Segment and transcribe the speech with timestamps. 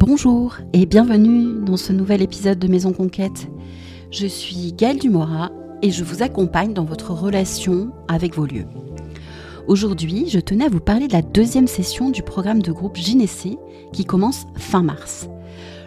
[0.00, 3.48] Bonjour et bienvenue dans ce nouvel épisode de Maison Conquête.
[4.12, 5.50] Je suis Gaëlle Dumora
[5.82, 8.66] et je vous accompagne dans votre relation avec vos lieux.
[9.66, 13.58] Aujourd'hui, je tenais à vous parler de la deuxième session du programme de groupe Gynécée
[13.92, 15.28] qui commence fin mars.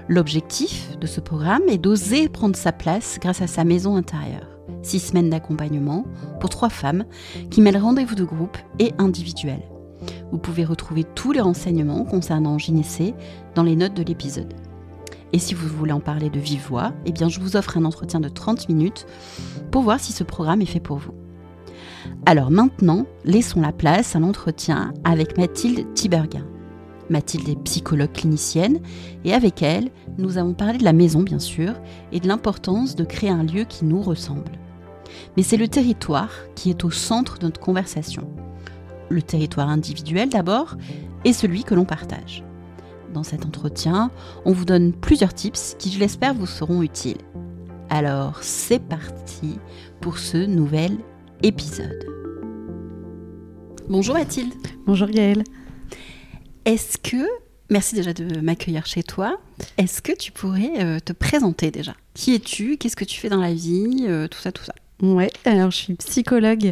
[0.09, 4.59] L'objectif de ce programme est d'oser prendre sa place grâce à sa maison intérieure.
[4.81, 6.03] Six semaines d'accompagnement
[6.41, 7.05] pour trois femmes
[7.49, 9.70] qui mêlent rendez-vous de groupe et individuel.
[10.31, 13.13] Vous pouvez retrouver tous les renseignements concernant Gynécée
[13.55, 14.53] dans les notes de l'épisode.
[15.33, 17.85] Et si vous voulez en parler de vive voix, eh bien je vous offre un
[17.85, 19.05] entretien de 30 minutes
[19.71, 21.13] pour voir si ce programme est fait pour vous.
[22.25, 26.45] Alors maintenant, laissons la place à l'entretien avec Mathilde Tiberguin.
[27.09, 28.79] Mathilde est psychologue clinicienne
[29.25, 31.73] et avec elle, nous avons parlé de la maison bien sûr
[32.11, 34.51] et de l'importance de créer un lieu qui nous ressemble.
[35.35, 38.27] Mais c'est le territoire qui est au centre de notre conversation.
[39.11, 40.77] Le territoire individuel d'abord
[41.25, 42.45] et celui que l'on partage.
[43.13, 44.09] Dans cet entretien,
[44.45, 47.17] on vous donne plusieurs tips qui, je l'espère, vous seront utiles.
[47.89, 49.59] Alors, c'est parti
[49.99, 50.97] pour ce nouvel
[51.43, 52.05] épisode.
[53.89, 54.53] Bonjour Mathilde.
[54.85, 55.43] Bonjour Gaëlle.
[56.63, 57.27] Est-ce que,
[57.69, 59.41] merci déjà de m'accueillir chez toi,
[59.77, 61.95] est-ce que tu pourrais euh, te présenter déjà?
[62.13, 62.77] Qui es-tu?
[62.77, 64.05] Qu'est-ce que tu fais dans la vie?
[64.07, 64.73] Euh, Tout ça, tout ça.
[65.01, 66.69] Ouais, alors je suis psychologue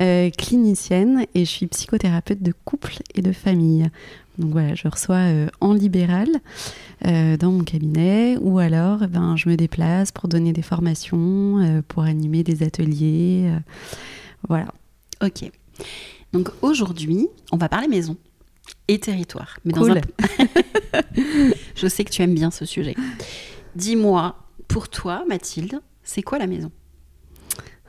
[0.00, 3.90] euh, clinicienne et je suis psychothérapeute de couple et de famille.
[4.38, 6.28] Donc voilà, je reçois euh, en libéral
[7.06, 12.04] euh, dans mon cabinet ou alors ben, je me déplace pour donner des formations, pour
[12.04, 13.50] animer des ateliers.
[14.48, 14.68] voilà.
[15.20, 15.50] Ok.
[16.32, 18.16] Donc aujourd'hui, on va parler maison
[18.86, 19.58] et territoire.
[19.64, 19.94] Mais dans un...
[21.74, 22.94] Je sais que tu aimes bien ce sujet.
[23.74, 24.36] Dis-moi,
[24.68, 26.70] pour toi, Mathilde, c'est quoi la maison?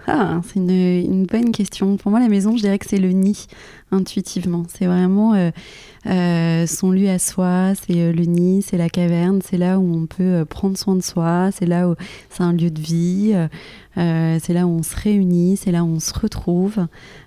[0.05, 1.95] Ah, c'est une, bonne question.
[1.95, 3.47] Pour moi, la maison, je dirais que c'est le nid,
[3.91, 4.63] intuitivement.
[4.67, 5.51] C'est vraiment euh,
[6.07, 9.95] euh, son lieu à soi, c'est euh, le nid, c'est la caverne, c'est là où
[9.95, 11.95] on peut prendre soin de soi, c'est là où
[12.29, 13.33] c'est un lieu de vie,
[13.95, 16.85] c'est là où on se réunit, c'est là où on se retrouve.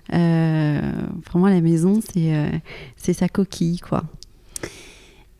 [0.09, 2.61] Pour moi, la maison, c'est
[2.95, 4.03] c'est sa coquille, quoi.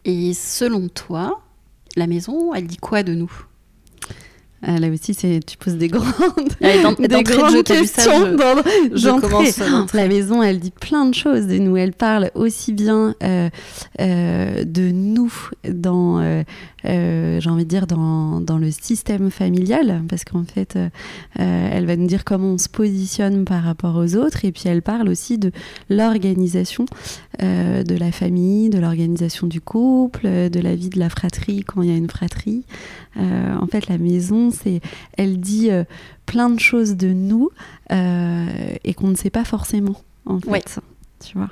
[0.05, 1.41] Et selon toi,
[1.95, 3.31] la maison, elle dit quoi de nous?
[4.63, 6.05] Ah, là aussi, c'est tu poses des grandes,
[6.63, 8.25] Allez, d'en- des de grandes jeu, t'as vu ça, questions.
[8.25, 9.29] je- dans- je d'entrée.
[9.29, 9.97] commence d'entrée.
[9.99, 11.77] La maison, elle dit plein de choses de nous.
[11.77, 13.49] Elle parle aussi bien euh,
[14.01, 15.31] euh, de nous
[15.69, 16.19] dans,
[16.85, 20.89] euh, j'ai envie de dire, dans, dans le système familial, parce qu'en fait, euh,
[21.39, 24.63] euh, elle va nous dire comment on se positionne par rapport aux autres, et puis
[24.67, 25.51] elle parle aussi de
[25.89, 26.85] l'organisation
[27.41, 31.81] euh, de la famille, de l'organisation du couple, de la vie de la fratrie quand
[31.81, 32.63] il y a une fratrie.
[33.19, 34.79] En fait, la maison, c'est,
[35.17, 35.69] elle dit
[36.27, 37.49] plein de choses de nous
[37.89, 39.95] et qu'on ne sait pas forcément,
[40.25, 40.49] en fait.
[40.49, 40.63] Ouais.
[41.25, 41.49] Tu vois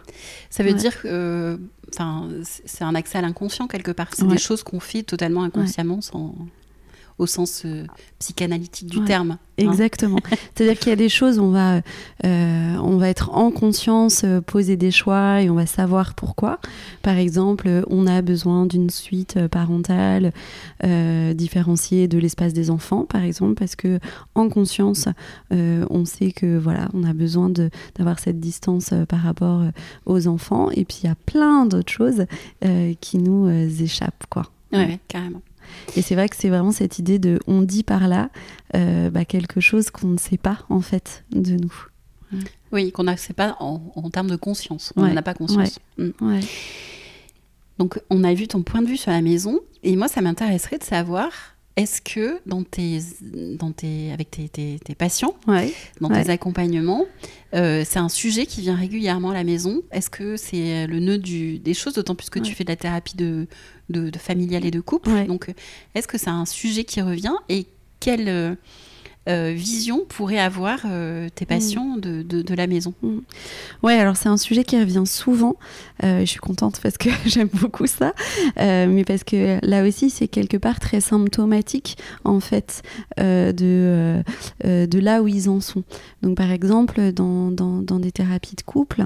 [0.52, 0.76] Ça veut Ouais.
[0.78, 1.60] dire que
[1.94, 4.08] enfin, c'est un accès à l'inconscient quelque part.
[4.14, 4.30] C'est Ouais.
[4.34, 6.36] des choses qu'on fait totalement inconsciemment, sans,
[7.18, 7.86] au sens euh,
[8.20, 9.06] psychanalytique du Ouais.
[9.06, 9.32] terme.
[9.32, 9.40] hein.
[9.58, 10.18] Exactement.
[10.54, 11.82] C'est-à-dire qu'il y a des choses, on va, euh,
[12.84, 16.60] on va être en conscience, euh, poser des choix et on va savoir pourquoi.
[17.04, 20.34] Par exemple, on a besoin d'une suite parentale
[21.34, 24.00] différenciée de l'espace des enfants, par exemple, parce que
[24.36, 25.08] en conscience,
[25.52, 29.64] on sait que voilà, on a besoin de- d'avoir cette distance par rapport
[30.06, 30.70] aux enfants.
[30.72, 32.26] Et puis il y a plein d'autres choses
[33.02, 34.44] qui nous échappent, quoi.
[34.74, 35.42] Ouais, ouais, carrément.
[35.96, 38.30] Et c'est vrai que c'est vraiment cette idée de on dit par là
[38.76, 41.74] euh, bah, quelque chose qu'on ne sait pas en fait de nous.
[42.72, 44.92] Oui, qu'on n'a, c'est pas en, en termes de conscience.
[44.96, 45.80] On Ouais, n'en a pas conscience.
[45.98, 46.10] Mm.
[47.78, 49.60] Donc, on a vu ton point de vue sur la maison.
[49.84, 51.32] Et moi, ça m'intéresserait de savoir
[51.76, 53.00] est-ce que dans tes,
[53.60, 55.74] dans tes, avec tes, tes- tes patients, Ouais.
[56.00, 56.24] dans Ouais.
[56.24, 57.06] tes accompagnements,
[57.54, 59.82] euh, c'est un sujet qui vient régulièrement à la maison?
[59.92, 62.76] Est-ce que c'est le nœud du, des choses, d'autant plus que tu fais de la
[62.78, 63.48] thérapie de,
[63.90, 65.26] de, de familiale et de couple?
[65.28, 65.54] Donc, euh,
[65.96, 67.66] est-ce que c'est un sujet qui revient et
[68.00, 68.58] quelle
[69.28, 72.94] euh, vision pourraient avoir euh, tes patients de, de, de la maison?
[73.84, 75.56] Ouais, alors c'est un sujet qui revient souvent.
[76.04, 78.14] Euh, je suis contente parce que j'aime beaucoup ça,
[78.58, 82.82] mais parce que là aussi c'est quelque part très symptomatique en fait
[83.18, 84.22] de
[84.64, 85.84] de là où ils en sont.
[86.22, 89.06] Donc par exemple dans, dans, dans des thérapies de couple,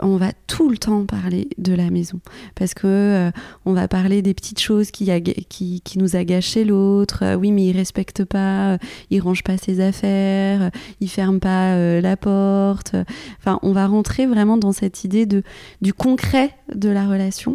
[0.00, 2.20] on va tout le temps parler de la maison
[2.54, 3.30] parce que
[3.64, 7.36] on va parler des petites choses qui, aga- qui, qui nous agacent chez l'autre.
[7.36, 8.78] Oui, mais il respecte pas,
[9.10, 10.70] il range pas ses affaires,
[11.00, 12.94] il ferme pas euh, la porte.
[13.38, 15.42] Enfin, on va rentrer vraiment dans cette idée de
[15.82, 17.54] du concret de la relation.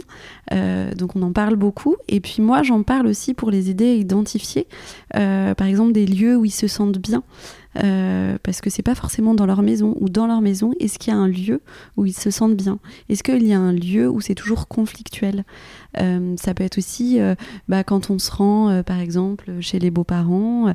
[0.52, 1.96] Euh, donc on en parle beaucoup.
[2.08, 4.68] Et puis moi, j'en parle aussi pour les aider à identifier,
[5.16, 7.24] euh, par exemple, des lieux où ils se sentent bien.
[8.44, 10.74] parce que c'est pas forcément dans leur maison ou dans leur maison.
[10.80, 11.62] Est-ce qu'il y a un lieu
[11.98, 12.80] où ils se sentent bien?
[13.08, 15.46] Est-ce qu'il y a un lieu où c'est toujours conflictuel?
[15.96, 17.36] Ça peut être aussi euh,
[17.68, 20.74] bah, quand on se rend, par exemple, chez les beaux-parents,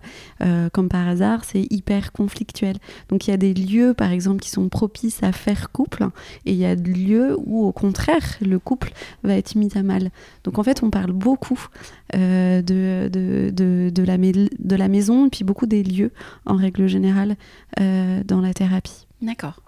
[0.73, 2.77] comme par hasard, c'est hyper conflictuel.
[3.09, 6.09] Donc il y a des lieux, par exemple, qui sont propices à faire couple,
[6.47, 9.83] et il y a des lieux où, au contraire, le couple va être mis à
[9.83, 10.11] mal.
[10.45, 11.61] Donc en fait, on parle beaucoup
[12.13, 12.63] de,
[14.05, 16.11] la, maison, et puis beaucoup des lieux
[16.47, 17.37] en règle générale
[17.81, 19.07] euh, dans la thérapie.
[19.23, 19.61] D'accord.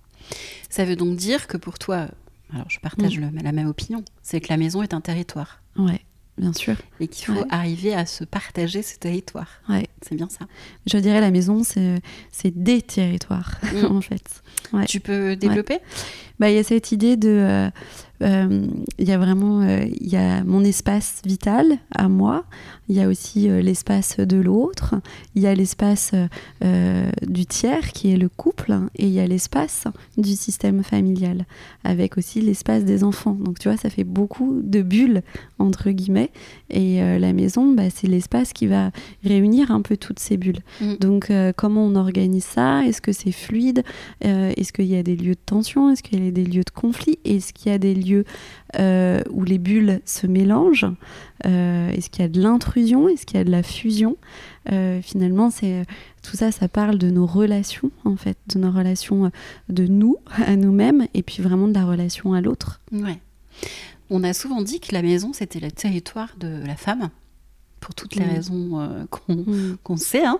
[0.71, 2.09] Ça veut donc dire que pour toi,
[2.53, 3.41] alors je partage mm.
[3.43, 5.63] la même opinion, c'est que la maison est un territoire.
[5.77, 6.01] Ouais.
[6.39, 6.77] Bien sûr.
[7.01, 9.49] Et qu'il faut arriver à se partager ce territoire.
[9.71, 9.89] Ouais.
[10.03, 10.47] C'est bien ça.
[10.87, 12.03] Je dirais la maison, c'est
[12.51, 13.85] des territoires, mm.
[13.91, 14.43] en fait.
[14.87, 15.79] Tu peux développer?
[16.39, 17.29] Bah, Il y a cette idée de...
[17.29, 17.71] Euh,
[18.23, 18.67] euh,
[18.99, 22.45] il y a vraiment euh, il y a mon espace vital à moi,
[22.89, 24.95] il y a aussi l'espace de l'autre,
[25.35, 26.13] il y a l'espace
[26.63, 29.85] du tiers qui est le couple, et il y a l'espace
[30.17, 31.45] du système familial,
[31.85, 33.37] avec aussi l'espace des enfants.
[33.39, 35.23] Donc tu vois, ça fait beaucoup de bulles,
[35.59, 36.31] entre guillemets,
[36.71, 38.93] et la maison, bah, c'est l'espace qui va
[39.25, 40.61] réunir un peu toutes ces bulles.
[40.81, 40.95] Mm.
[41.01, 42.85] Donc comment on organise ça?
[42.87, 43.83] Est-ce que c'est fluide?
[44.21, 45.91] Est-ce qu'il y a des lieux de tension?
[45.91, 48.25] Est-ce qu'il y a des lieux de conflit Est-ce qu'il y a des lieux
[48.79, 50.87] euh, où les bulles se mélangent
[51.45, 54.17] euh, Est-ce qu'il y a de l'intrusion Est-ce qu'il y a de la fusion
[54.73, 55.85] euh, Finalement, c'est
[56.23, 59.31] tout ça, ça parle de nos relations, en fait, de nos relations
[59.69, 62.81] de nous à nous-mêmes, et puis vraiment de la relation à l'autre.
[62.93, 63.19] Ouais.
[64.11, 67.11] On a souvent dit que la maison, c'était le territoire de la femme,
[67.81, 68.31] pour toutes les mm.
[68.31, 69.77] raisons mm.
[69.83, 70.25] qu'on sait.
[70.25, 70.39] Hein.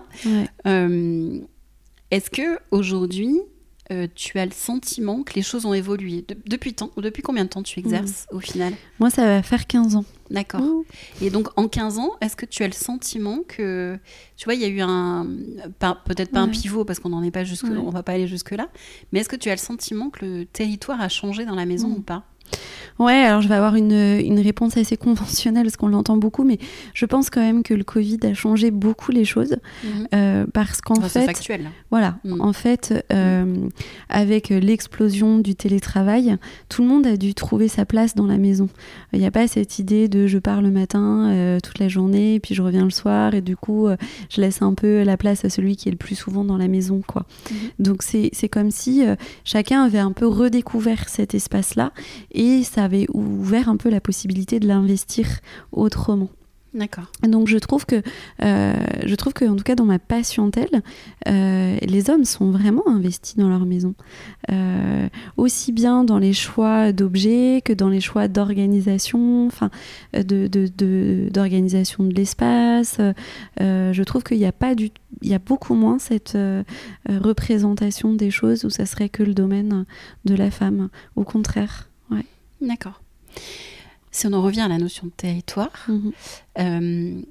[2.09, 3.41] Est-ce que aujourd'hui,
[3.91, 6.25] euh, tu as le sentiment que les choses ont évolué.
[6.45, 9.95] Depuis, temps, depuis combien de temps tu exerces au final Moi, ça va faire 15
[9.95, 10.05] ans.
[10.29, 10.61] D'accord.
[11.21, 13.97] Et donc, en 15 ans, est-ce que tu as le sentiment que,
[14.35, 15.25] tu vois, il y a eu un,
[16.05, 18.51] peut-être pas un pivot parce qu'on n'en est pas jusque, on va pas aller jusque
[18.51, 18.67] là,
[19.11, 21.89] mais est-ce que tu as le sentiment que le territoire a changé dans la maison
[21.89, 22.25] ou pas?
[22.99, 26.57] Ouais, alors je vais avoir une, une réponse assez conventionnelle parce qu'on l'entend beaucoup, mais
[26.93, 30.07] je pense quand même que le Covid a changé beaucoup les choses mhm.
[30.15, 31.69] euh, parce qu'en fait, factuel.
[31.91, 32.41] voilà, mhm.
[32.41, 33.55] en fait, euh,
[34.09, 36.37] avec l'explosion du télétravail,
[36.69, 38.67] tout le monde a dû trouver sa place dans la maison.
[39.13, 42.35] Il n'y a pas cette idée de je pars le matin euh, toute la journée,
[42.35, 43.87] et puis je reviens le soir et du coup
[44.29, 46.67] je laisse un peu la place à celui qui est le plus souvent dans la
[46.67, 47.25] maison, quoi.
[47.51, 47.57] Mhm.
[47.79, 49.03] Donc c'est comme si
[49.43, 51.91] chacun avait un peu redécouvert cet espace-là
[52.37, 55.27] et ça avait ouvert un peu la possibilité de l'investir
[55.71, 56.29] autrement.
[56.73, 57.05] D'accord.
[57.27, 58.03] Donc je trouve que,
[58.43, 60.83] euh, je trouve que en tout cas dans ma patientèle,
[61.27, 63.95] euh, les hommes sont vraiment investis dans leur maison,
[64.51, 65.07] euh,
[65.37, 69.71] aussi bien dans les choix d'objets que dans les choix d'organisation, enfin
[70.13, 70.47] de,
[71.29, 72.99] d'organisation de, de l'espace.
[73.59, 74.91] je trouve qu'il n'y a pas du,
[75.23, 76.37] il y a beaucoup moins cette
[77.07, 79.85] représentation des choses où ça serait que le domaine
[80.25, 80.89] de la femme.
[81.15, 81.89] Au contraire.
[82.61, 83.01] D'accord.
[84.11, 86.11] Si on en revient à la notion de territoire, mhm.
[86.59, 87.21] euh,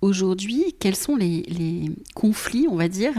[0.00, 3.14] aujourd'hui, quels sont les, conflits, on va dire,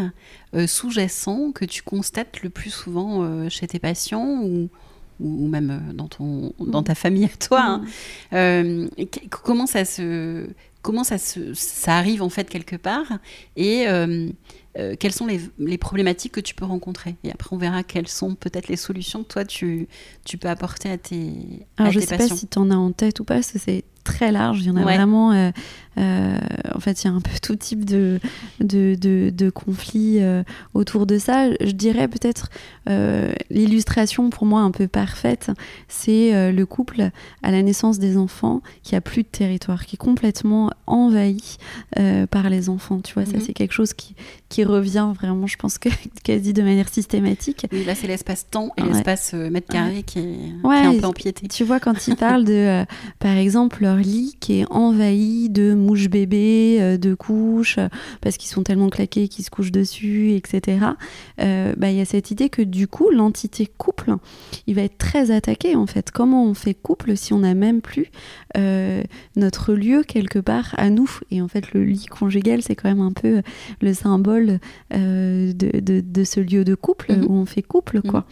[0.54, 4.70] euh, sous-jacents que tu constates le plus souvent euh, chez tes patients ou,
[5.20, 7.82] ou même dans, ton, dans ta famille à toi
[8.32, 8.88] hein?
[9.30, 10.48] Comment ça se
[10.86, 13.08] comment ça, se, ça arrive en fait quelque part
[13.56, 13.88] et
[14.78, 17.16] euh, quelles sont les, problématiques que tu peux rencontrer.
[17.24, 19.88] Et après, on verra quelles sont peut-être les solutions que toi, tu,
[20.26, 21.32] tu peux apporter à tes,
[21.78, 23.60] Alors, je ne sais pas si tu en as en tête ou pas, parce que
[23.60, 24.60] c'est très large.
[24.62, 25.32] Il y en a vraiment.
[25.32, 25.52] Euh,
[25.98, 26.38] euh,
[26.74, 28.20] en fait, il y a un peu tout type de,
[28.60, 31.50] de, de, conflits euh, autour de ça.
[31.62, 32.50] Je dirais peut-être
[33.50, 35.52] l'illustration pour moi un peu parfaite,
[35.88, 37.10] c'est le couple
[37.42, 41.58] à la naissance des enfants qui a plus de territoire, qui est complètement envahi
[42.30, 43.00] par les enfants.
[43.02, 43.44] Tu vois, ça mhm.
[43.46, 44.16] c'est quelque chose qui,
[44.50, 45.90] qui revient vraiment, je pense que
[46.24, 47.66] quasi de manière systématique.
[47.72, 51.48] Oui, là c'est l'espace-temps et l'espace mètre carré qui, est, un peu empiété.
[51.48, 52.86] Tu vois, quand il parle de,
[53.20, 57.88] par exemple, lit qui est envahi de mouches bébés, euh, de couches, euh,
[58.22, 60.86] parce qu'ils sont tellement claqués qu'ils se couchent dessus, etc.
[61.42, 64.16] Euh, bah, il y a cette idée que du coup, l'entité couple,
[64.68, 66.12] il va être très attaqué en fait.
[66.12, 68.08] Comment on fait couple si on n'a même plus
[69.36, 71.10] notre lieu quelque part à nous?
[71.30, 73.42] Et en fait, le lit conjugal, c'est quand même un peu
[73.82, 74.60] le symbole
[74.92, 77.26] de, de, ce lieu de couple mhm.
[77.26, 78.26] où on fait couple, quoi.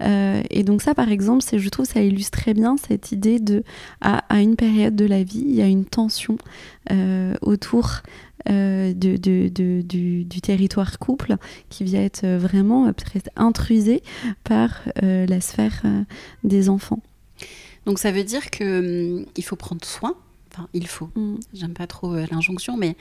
[0.00, 0.42] Mhm.
[0.50, 3.62] et donc ça, par exemple, je trouve ça illustre très bien cette idée de
[4.00, 6.36] à, une période de la vie, il y a une tension
[6.90, 8.02] euh, autour
[8.48, 11.36] euh, du, territoire couple
[11.70, 14.02] qui vient être vraiment très intrusé
[14.42, 15.82] par euh, la sphère
[16.42, 17.00] des enfants.
[17.86, 20.14] Donc ça veut dire qu'il hum, faut prendre soin
[20.54, 21.34] enfin il faut, Mm.
[21.52, 22.96] j'aime pas trop euh, l'injonction, mais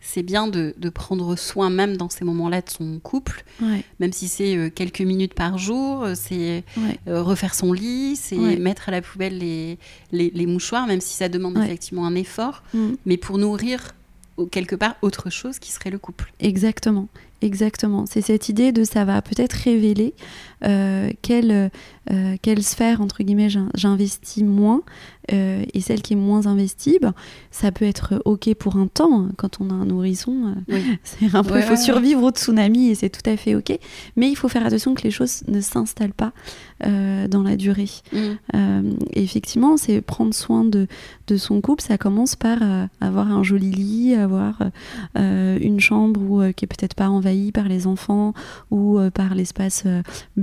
[0.00, 4.12] c'est bien de, de prendre soin même dans ces moments-là de son couple, Ouais, même
[4.12, 8.36] si c'est euh, quelques minutes par jour, euh, c'est ouais, euh, refaire son lit, c'est
[8.38, 8.56] Ouais.
[8.56, 9.78] mettre à la poubelle les,
[10.12, 12.92] les, les mouchoirs, même si ça demande effectivement un effort, Mm.
[13.06, 13.92] mais pour nourrir
[14.50, 16.30] quelque part autre chose qui serait le couple.
[16.40, 17.08] Exactement,
[17.40, 18.04] exactement.
[18.06, 20.12] C'est cette idée de ça va peut-être révéler
[20.64, 21.70] euh, quelle,
[22.10, 24.82] euh, quelle sphère, entre guillemets, j'in- j'investis moins
[25.32, 27.12] euh, et celle qui est moins investie, ben,
[27.50, 29.22] ça peut être OK pour un temps.
[29.22, 29.32] hein.
[29.36, 30.82] Quand on a un nourrisson, euh, Oui.
[31.02, 33.54] c'est un peu, Ouais, il faut ouais, survivre au tsunami et c'est tout à fait
[33.56, 33.76] OK.
[34.16, 36.32] Mais il faut faire attention que les choses ne s'installent pas
[36.84, 37.88] dans la durée.
[38.52, 40.86] Et effectivement, c'est prendre soin de,
[41.26, 41.82] de son couple.
[41.82, 42.58] Ça commence par
[43.00, 44.58] avoir un joli lit, avoir
[45.16, 48.34] une chambre où, qui est peut-être pas envahie par les enfants
[48.70, 49.84] ou par l'espace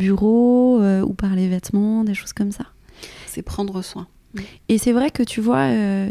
[0.03, 2.65] bureau euh, ou par les vêtements, des choses comme ça.
[3.27, 4.07] C'est prendre soin.
[4.69, 6.09] Et c'est vrai que tu vois, euh,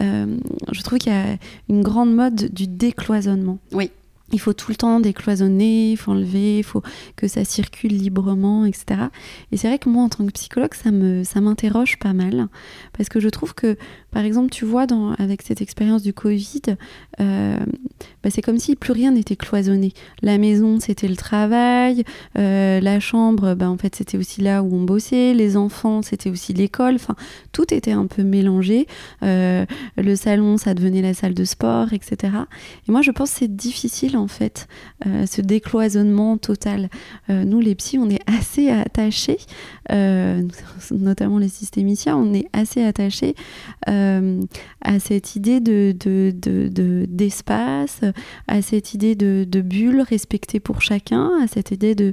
[0.00, 0.36] euh,
[0.70, 1.36] je trouve qu'il y a
[1.68, 3.58] une grande mode du décloisonnement.
[3.72, 3.90] Oui.
[4.34, 6.82] Il faut tout le temps décloisonner, il faut enlever, il faut
[7.16, 9.08] que ça circule librement, etc.
[9.50, 12.48] Et c'est vrai que moi, en tant que psychologue, ça me, ça m'interroge pas mal.
[12.96, 13.76] Parce que je trouve que,
[14.12, 14.86] par exemple, tu vois,
[15.18, 16.62] avec cette expérience du Covid,
[17.20, 17.58] euh,
[18.22, 19.92] bah, c'est comme si plus rien n'était cloisonné.
[20.20, 22.04] La maison, c'était le travail.
[22.38, 25.32] euh, la chambre, bah, en fait, c'était aussi là où on bossait.
[25.32, 26.96] Les enfants, c'était aussi l'école.
[26.96, 27.16] Enfin,
[27.52, 28.86] tout était un peu mélangé.
[29.22, 29.64] Euh,
[29.96, 32.34] le salon, ça devenait la salle de sport, etc.
[32.86, 34.68] Et moi, je pense que c'est difficile, en fait,
[35.04, 36.90] ce décloisonnement total.
[37.28, 39.38] Nous, les psys, on est assez attachés,
[40.90, 43.34] notamment les systémiciens, on est assez attachés
[44.80, 48.00] à cette idée de, de- de- de- d'espace,
[48.48, 52.12] à cette idée de, bulle respectée pour chacun, à cette idée de,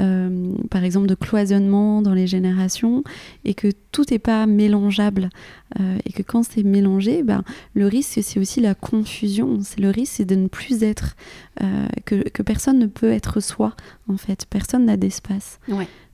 [0.00, 3.02] euh, par exemple, de cloisonnement dans les générations,
[3.44, 5.30] et que tout n'est pas mélangeable.
[5.78, 7.44] Euh, et que quand c'est mélangé, ben,
[7.74, 9.58] le risque, c'est aussi la confusion.
[9.62, 11.14] C'est le risque, c'est de ne plus être,
[11.62, 13.74] euh, que, personne ne peut être soi,
[14.08, 14.46] en fait.
[14.50, 15.60] Personne n'a d'espace.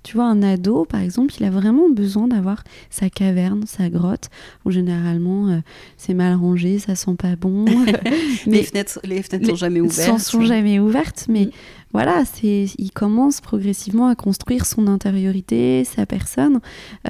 [0.07, 4.29] Tu vois, un ado, par exemple, il a vraiment besoin d'avoir sa caverne, sa grotte,
[4.65, 5.59] où généralement euh,
[5.97, 7.65] c'est mal rangé, ça sent pas bon.
[8.47, 10.09] les fenêtres, les fenêtres sont les- jamais ouvertes.
[10.09, 11.51] Sont, sont jamais ouvertes, mais Mm.
[11.93, 16.61] voilà, c'est, il commence progressivement à construire son intériorité, sa personne.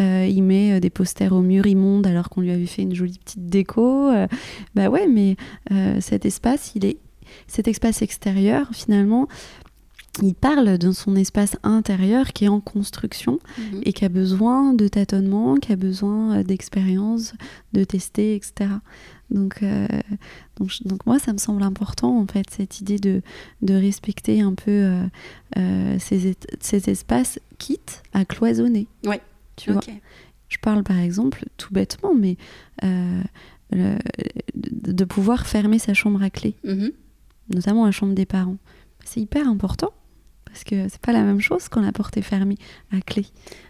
[0.01, 2.95] Euh, il met euh, des posters au mur immonde alors qu'on lui avait fait une
[2.95, 4.09] jolie petite déco.
[4.11, 4.27] Euh,
[4.75, 5.37] bah ouais, mais
[6.01, 6.97] cet espace, il est,
[7.47, 9.29] cet espace extérieur, finalement,
[10.23, 13.83] il parle de son espace intérieur qui est en construction Mhm.
[13.85, 17.35] et qui a besoin de tâtonnement, qui a besoin euh, d'expérience,
[17.73, 18.71] de tester, etc.
[19.31, 19.87] Donc, euh,
[20.59, 23.23] donc, donc moi, ça me semble important, en fait, cette idée de,
[23.63, 25.03] de respecter un peu euh,
[25.59, 28.87] euh, ces, ces espaces, quitte à cloisonner.
[29.05, 29.21] Ouais.
[29.57, 29.81] Tu vois
[30.49, 32.37] je parle par exemple, tout bêtement, mais
[32.85, 33.21] euh,
[33.73, 33.99] le-
[34.55, 36.93] de de pouvoir fermer sa chambre à clé, Mhm.
[37.53, 38.57] notamment la chambre des parents.
[39.05, 39.91] C'est hyper important.
[40.57, 42.57] Parce que c'est pas la même chose quand la porte est fermée
[42.91, 43.27] à clé.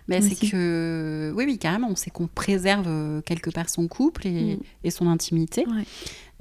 [0.06, 4.54] Mais c'est que, oui, oui, carrément, c'est qu'on préserve euh, quelque part son couple et,
[4.54, 4.58] Mm.
[4.84, 5.64] et son intimité.
[5.66, 5.82] Ouais.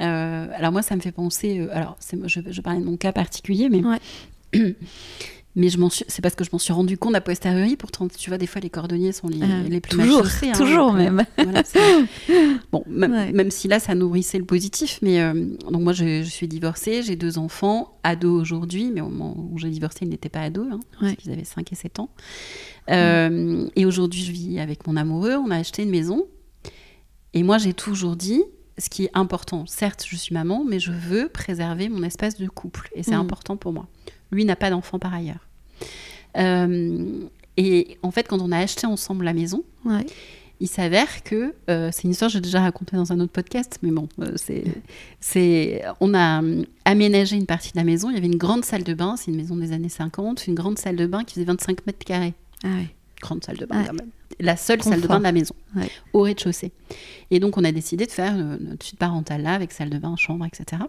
[0.06, 1.98] Euh, alors moi, ça me fait penser, euh, alors
[2.28, 3.98] je, je parlais de mon cas particulier, mais Ouais.
[5.56, 7.76] mais je m'en suis, c'est parce que je m'en suis rendu compte a posteriori.
[7.78, 10.52] Pourtant, tu vois, des fois, les cordonniers sont les, Euh, les plus toujours, mal hein,
[10.54, 11.24] toujours euh, même.
[11.38, 11.64] voilà,
[12.72, 13.32] bon, même, Ouais.
[13.32, 15.34] même si là, ça nourrissait le positif, mais euh,
[15.72, 19.58] donc moi, je, je suis divorcée, j'ai deux enfants, ados aujourd'hui, mais au moment où
[19.58, 22.10] j'ai divorcé, ils n'étaient pas ados, hein, parce qu'ils avaient 5 et 7 ans.
[22.90, 26.26] Euh, Et aujourd'hui, je vis avec mon amoureux, on a acheté une maison,
[27.34, 28.44] et moi, j'ai toujours dit,
[28.78, 32.48] ce qui est important, certes, je suis maman, mais je veux préserver mon espace de
[32.48, 33.22] couple, et c'est Mm.
[33.22, 33.88] important pour moi.
[34.32, 35.45] Lui n'a pas d'enfant par ailleurs.
[36.38, 37.06] Euh,
[37.58, 40.06] et en fait, quand on a acheté ensemble la maison, Ouais.
[40.60, 43.80] il s'avère que euh, c'est une histoire que j'ai déjà racontée dans un autre podcast,
[43.82, 44.64] mais bon, euh, c'est,
[45.22, 46.42] c'est, on a
[46.84, 48.10] aménagé une partie de la maison.
[48.10, 50.56] Il y avait une grande salle de bain, c'est une maison des années 50, une
[50.56, 52.34] grande salle de bain qui faisait 25 mètres carrés.
[52.64, 52.88] Ah ouais.
[53.22, 53.88] Grande salle de bain, Ouais.
[53.88, 54.10] quand même.
[54.42, 55.90] La seule salle de bain de la maison, Ouais.
[56.12, 56.74] au rez-de-chaussée.
[57.32, 60.16] Et donc, on a décidé de faire notre suite parentale là, avec salle de bain,
[60.18, 60.82] chambre, etc.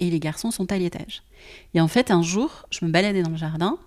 [0.00, 1.22] Et les garçons sont à l'étage.
[1.74, 3.78] Et en fait, un jour, je me baladais dans le jardin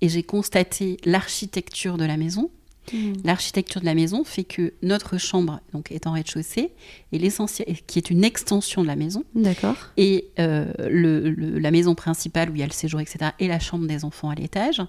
[0.00, 2.50] et j'ai constaté l'architecture de la maison
[2.90, 3.12] Mm.
[3.22, 6.72] L'architecture de la maison fait que notre chambre, donc est en rez-de-chaussée,
[7.12, 9.76] est l'essentiel, qui est une extension de la maison, D'accord.
[9.98, 13.46] et euh, le- le- la maison principale où il y a le séjour, etc., et
[13.46, 14.80] la chambre des enfants à l'étage,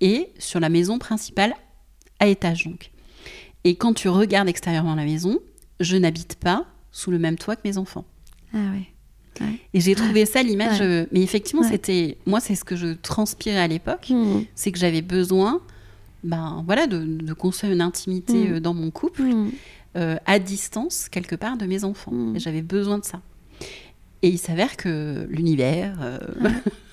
[0.00, 1.52] et sur la maison principale
[2.20, 2.90] à étage donc.
[3.64, 5.38] Et quand tu regardes extérieurement la maison,
[5.78, 8.06] je n'habite pas sous le même toit que mes enfants.
[8.54, 8.86] Ah ouais.
[9.74, 10.86] Et j'ai trouvé ça l'image, Ouais.
[10.86, 11.68] euh, mais effectivement, Ouais.
[11.70, 14.42] c'était, moi, c'est ce que je transpirais à l'époque Mm.
[14.54, 15.60] c'est que j'avais besoin
[16.24, 18.52] ben, voilà, de, de construire une intimité Mm.
[18.54, 19.50] euh, dans mon couple Mm.
[19.96, 22.12] euh, à distance, quelque part, de mes enfants.
[22.36, 23.20] J'avais besoin de ça.
[24.22, 26.18] Et il s'avère que l'univers, euh,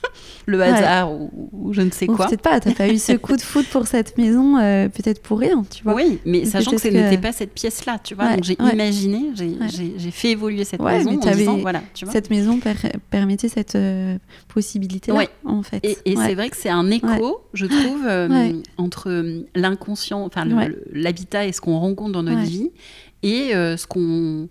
[0.45, 2.27] le hasard ou, ou je ne sais quoi.
[2.27, 5.39] peut-être pas, t'as pas eu ce coup de foot pour cette maison, euh, peut-être pour
[5.39, 5.93] rien, tu vois.
[5.95, 8.25] Oui, mais sachant que ce que- n'était pas cette pièce-là, tu vois.
[8.25, 8.73] Ouais, donc j'ai ouais.
[8.73, 12.12] imaginé, j'ai fait évoluer cette maison mais en t'avais disant, voilà, tu vois.
[12.12, 12.73] Cette maison per-
[13.09, 14.17] permettait cette euh,
[14.53, 15.29] possibilité-là, Ouais.
[15.45, 15.79] en fait.
[15.83, 20.45] Et, c'est vrai que c'est un écho, je trouve, euh, entre l'inconscient, enfin
[20.91, 22.71] l'habitat et ce qu'on rencontre dans notre vie,
[23.23, 24.50] et ce qu'on,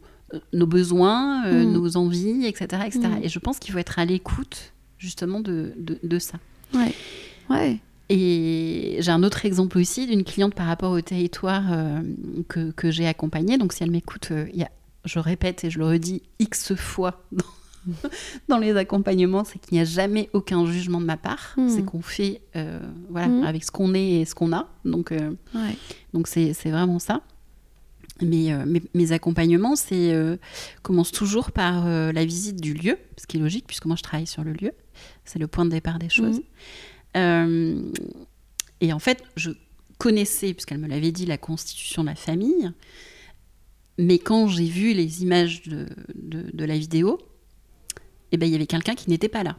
[0.54, 1.72] nos besoins, euh, Mm.
[1.72, 3.00] nos envies, etc., etc.
[3.00, 3.25] Mm.
[3.25, 4.71] Et je pense qu'il faut être à l'écoute
[5.02, 6.38] justement de, de, de ça.
[6.75, 6.94] Ouais.
[7.50, 7.78] Ouais.
[8.09, 12.00] Et j'ai un autre exemple aussi d'une cliente par rapport au territoire euh,
[12.49, 13.59] que, que j'ai accompagné.
[13.59, 14.47] Donc si elle m'écoute, euh,
[15.04, 17.44] je répète et je le redis X fois dans,
[18.49, 21.54] dans les accompagnements, c'est qu'il n'y a jamais aucun jugement de ma part.
[21.56, 21.68] Mm.
[21.68, 22.78] C'est qu'on fait euh,
[23.11, 23.42] voilà, Mm.
[23.44, 24.68] avec ce qu'on est et ce qu'on a.
[24.85, 25.76] Donc Ouais.
[26.14, 27.23] donc c'est vraiment ça.
[28.21, 30.37] Mais euh, mes, mes accompagnements, c'est euh,
[30.82, 34.02] commencent toujours par euh, la visite du lieu, ce qui est logique puisque moi je
[34.02, 34.71] travaille sur le lieu.
[35.24, 36.36] C'est le point de départ des choses.
[36.36, 36.42] Mhm.
[37.16, 37.82] Euh,
[38.80, 39.50] et en fait, je
[39.98, 42.70] connaissais, puisqu'elle me l'avait dit, la constitution de la famille.
[43.98, 47.18] Mais quand j'ai vu les images de, de, de la vidéo,
[48.32, 49.58] eh ben, il y avait quelqu'un qui n'était pas là.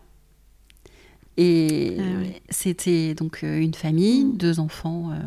[1.38, 2.42] Et Ah ouais.
[2.50, 4.38] c'était donc euh, une famille, Mm.
[4.38, 5.20] deux enfants euh,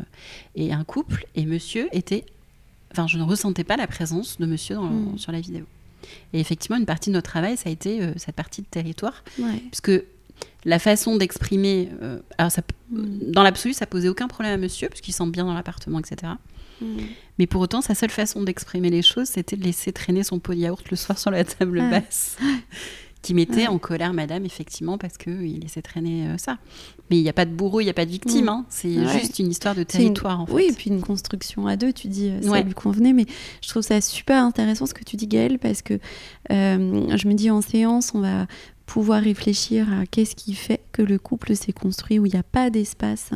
[0.55, 1.27] et un couple.
[1.35, 2.25] Et monsieur était.
[2.93, 5.19] Enfin, je ne ressentais pas la présence de monsieur dans- Mm.
[5.19, 5.65] sur la vidéo.
[6.33, 9.25] Et effectivement, une partie de notre travail, ça a été euh, cette partie de territoire
[9.41, 9.61] Ouais.
[9.71, 9.91] puisque
[10.65, 13.33] la façon d'exprimer, euh, alors ça, Mm.
[13.33, 16.33] dans l'absolu, ça posait aucun problème à monsieur, puisqu'il sent bien dans l'appartement, etc.
[16.81, 16.87] Mm.
[17.39, 20.53] Mais pour autant, sa seule façon d'exprimer les choses, c'était de laisser traîner son pot
[20.55, 21.91] de yaourt le soir sur la table Ah.
[22.01, 22.37] basse,
[23.23, 23.67] qui mettait Ouais.
[23.67, 26.59] en colère madame, effectivement, parce qu'il laissait traîner euh, ça.
[27.11, 28.49] Mais il n'y a pas de bourreau, il n'y a pas de victime, Mm.
[28.49, 28.67] hein.
[28.69, 29.19] c'est Ouais.
[29.19, 30.53] juste une histoire de une- territoire, en fait.
[30.53, 33.27] Oui, et puis une construction à deux, tu dis, euh, ça lui convenait, mais
[33.63, 35.95] je trouve ça super intéressant ce que tu dis, Gaëlle, parce que
[36.53, 38.47] euh, je me dis en séance, on va
[38.87, 42.45] pouvoir réfléchir à qu'est-ce qui fait que le couple s'est construit où il n'y a
[42.45, 43.31] pas d'espace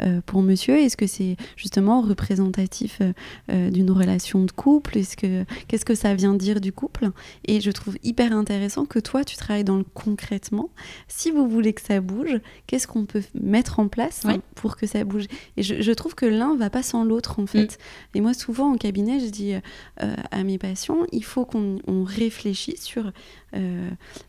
[0.00, 0.76] euh, pour monsieur.
[0.78, 3.12] Est-ce que c'est justement représentatif euh,
[3.50, 4.98] euh, d'une relation de couple?
[4.98, 7.10] Est-ce que qu'est-ce que ça vient dire du couple?
[7.44, 10.70] Et je trouve hyper intéressant que toi tu travailles dans le concrètement.
[11.06, 14.86] Si vous voulez que ça bouge, qu'est-ce qu'on peut mettre en place hein, pour que
[14.86, 15.26] ça bouge?
[15.56, 17.78] Et je, je trouve que l'un va pas sans l'autre en fait.
[18.14, 22.04] Et moi souvent en cabinet, je dis euh, à mes patients, il faut qu'on on
[22.04, 23.12] réfléchisse sur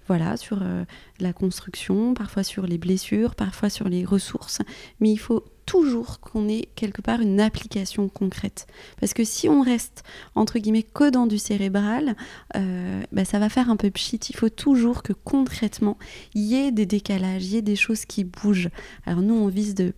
[0.07, 0.85] voilà sur euh,
[1.19, 4.59] la construction, parfois sur les blessures, parfois sur les ressources,
[4.99, 8.67] mais il faut toujours qu'on ait quelque part une application concrète.
[8.99, 10.03] Parce que si on reste,
[10.35, 12.15] entre guillemets, que dans du cérébral,
[12.55, 14.19] euh, bah, ça va faire un peu pchit.
[14.29, 15.97] Il faut toujours que concrètement,
[16.35, 18.69] il y ait des décalages, il y ait des choses qui bougent.
[19.07, 19.93] Alors nous, on vise de,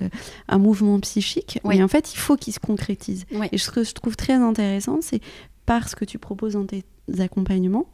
[0.00, 0.08] euh,
[0.46, 1.78] un mouvement psychique, Oui.
[1.78, 3.24] mais en fait, il faut qu'il se concrétise.
[3.32, 3.48] Ouais.
[3.50, 5.20] Et ce que je trouve très intéressant, c'est
[5.66, 6.84] par ce que tu proposes dans tes
[7.18, 7.86] accompagnements,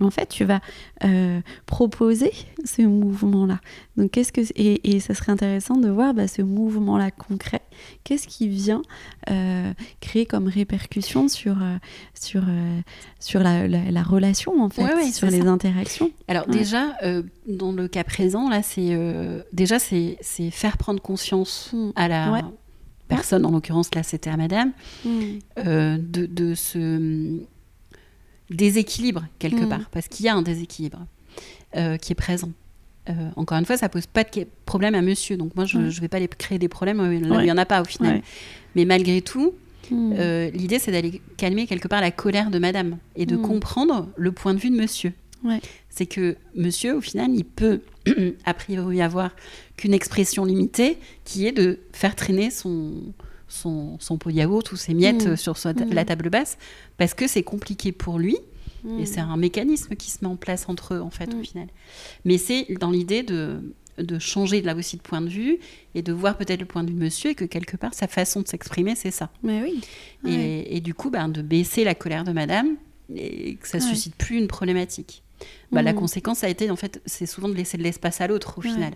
[0.00, 0.60] en fait, tu vas
[1.04, 2.32] euh, proposer
[2.64, 3.60] ce mouvement-là.
[3.96, 7.60] Donc, qu'est-ce que et, et ça serait intéressant de voir bah, ce mouvement-là concret.
[8.02, 8.82] Qu'est-ce qui vient
[9.30, 11.76] euh, créer comme répercussion sur euh,
[12.14, 12.42] sur
[13.20, 15.48] sur la, la- la relation en fait, Ouais, ouais, sur les ça.
[15.48, 16.10] interactions?
[16.28, 16.54] Alors Ouais.
[16.58, 18.98] déjà, euh, dans le cas présent, là, c'est
[19.52, 21.90] déjà c'est c'est faire prendre conscience Mm.
[21.96, 22.42] à la
[23.08, 24.72] personne, en l'occurrence là, c'était à Madame,
[25.06, 27.38] euh, de, de ce
[28.50, 29.68] déséquilibre quelque Mm.
[29.68, 31.06] part, parce qu'il y a un déséquilibre
[31.76, 32.50] euh, qui est présent.
[33.08, 35.90] Euh, encore une fois, ça pose pas de problème à Monsieur, donc moi je ne
[35.90, 37.84] vais pas les créer des problèmes euh, là où il n'y en a pas au
[37.84, 38.16] final.
[38.16, 38.22] Ouais.
[38.76, 39.52] Mais malgré tout,
[39.90, 40.14] Mm.
[40.18, 43.42] euh, l'idée c'est d'aller calmer quelque part la colère de Madame et de Mm.
[43.42, 45.12] comprendre le point de vue de Monsieur.
[45.42, 45.60] Ouais.
[45.90, 47.80] C'est que Monsieur, au final, il peut
[48.46, 49.30] a priori avoir
[49.76, 52.94] qu'une expression limitée qui est de faire traîner son,
[53.54, 55.30] son, son pot de yaourt ou ses miettes Mm.
[55.30, 55.92] euh, sur sa- Mm.
[55.92, 56.58] la table basse
[56.98, 58.36] parce que c'est compliqué pour lui
[58.84, 58.98] Mm.
[59.00, 61.68] et c'est un mécanisme qui se met en place entre eux en fait au final.
[62.24, 63.60] Mais c'est dans l'idée de
[63.96, 65.58] de changer là aussi de point de vue
[65.94, 68.08] et de voir peut-être le point de vue de monsieur et que quelque part sa
[68.08, 69.30] façon de s'exprimer c'est ça.
[69.44, 69.80] Mais oui.
[70.26, 70.66] Et, Ouais.
[70.68, 72.74] et du coup ben, de baisser la colère de madame
[73.14, 73.84] et que ça Ouais.
[73.84, 75.22] suscite plus une problématique.
[75.72, 75.96] Bah, La Mm.
[75.96, 78.68] conséquence a été, en fait, c'est souvent de laisser de l'espace à l'autre au Ouais.
[78.70, 78.92] final.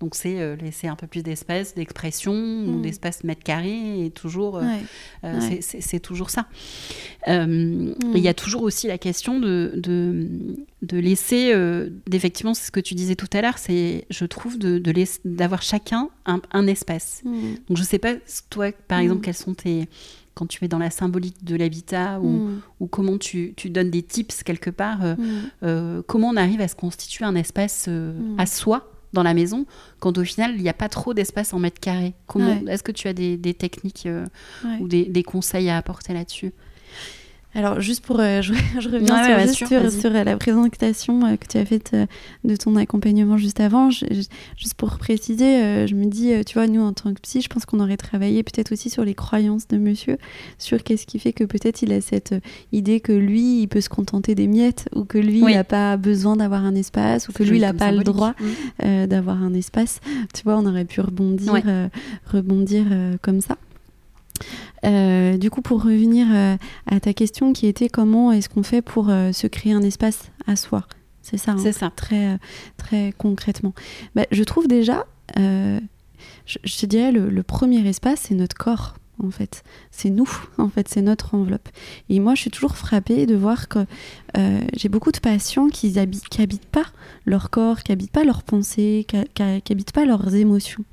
[0.00, 2.82] Donc c'est euh, laisser un peu plus d'espace, d'expression ou Mm.
[2.82, 4.80] d'espace mètre carré et toujours, euh, Ouais.
[5.24, 5.58] euh, Ouais.
[5.62, 6.46] c'est- toujours ça.
[7.26, 10.28] Et Il y a toujours aussi la question de, de,
[10.82, 11.52] de laisser,
[12.06, 14.92] d'effectivement, c'est ce que tu disais tout à l'heure, c'est, je trouve, de, de
[15.24, 17.22] d'avoir chacun un, un espace.
[17.24, 17.54] Mm.
[17.68, 18.14] Donc je sais pas,
[18.50, 19.02] toi, par Mm.
[19.02, 19.88] exemple, quels sont tes
[20.36, 22.60] quand tu es dans la symbolique de l'habitat ou, Mm.
[22.80, 25.24] ou comment tu, tu donnes des tips quelque part, euh, Mm.
[25.64, 28.38] euh, comment on arrive à se constituer un espace euh, Mm.
[28.38, 29.64] à soi dans la maison
[29.98, 32.12] quand au final il n'y a pas trop d'espace en mètre carré?
[32.26, 32.72] Comment Ouais.
[32.74, 34.78] Est-ce que tu as des, des techniques Ouais.
[34.80, 36.52] ou des, des conseils à apporter là-dessus?
[37.56, 38.20] Alors, juste pour.
[38.20, 39.46] Euh, je, reviens
[39.90, 42.04] sur, la présentation euh, que tu as faite euh,
[42.44, 43.88] de ton accompagnement juste avant.
[43.88, 44.30] juste
[44.76, 47.80] pour préciser, je me dis, tu vois, nous, en tant que psy, je pense qu'on
[47.80, 50.18] aurait travaillé peut-être aussi sur les croyances de monsieur,
[50.58, 52.34] sur qu'est-ce qui fait que peut-être il a cette
[52.72, 55.96] idée que lui, il peut se contenter des miettes, ou que lui, il n'a pas
[55.96, 58.34] besoin d'avoir un espace, ou que lui, il n'a pas le droit
[58.84, 59.06] mm.
[59.06, 60.00] d'avoir un espace.
[60.34, 61.54] Tu vois, on aurait pu rebondir,
[62.30, 62.84] rebondir
[63.22, 63.56] comme ça.
[64.84, 68.82] Euh, du coup, pour revenir euh, à ta question qui était comment est-ce qu'on fait
[68.82, 70.86] pour euh, se créer un espace à soi?
[71.22, 71.90] C'est ça, hein, c'est ça.
[71.96, 72.38] Très,
[72.76, 73.74] très concrètement.
[74.14, 75.78] Bah, je trouve déjà, je,
[76.54, 78.94] te dirais, le, premier espace, c'est notre corps.
[79.20, 81.68] En fait, c'est nous, en fait, c'est notre enveloppe.
[82.10, 83.80] Et moi, je suis toujours frappée de voir que
[84.76, 86.86] j'ai beaucoup de patients qui n'habitent pas
[87.24, 90.84] leur corps, qui n'habitent pas leurs pensées, qui n'habitent pas leurs émotions.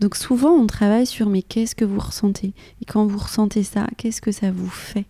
[0.00, 2.52] Donc souvent, on travaille sur mais qu'est-ce que vous ressentez?
[2.82, 5.06] Et quand vous ressentez ça, qu'est-ce que ça vous fait?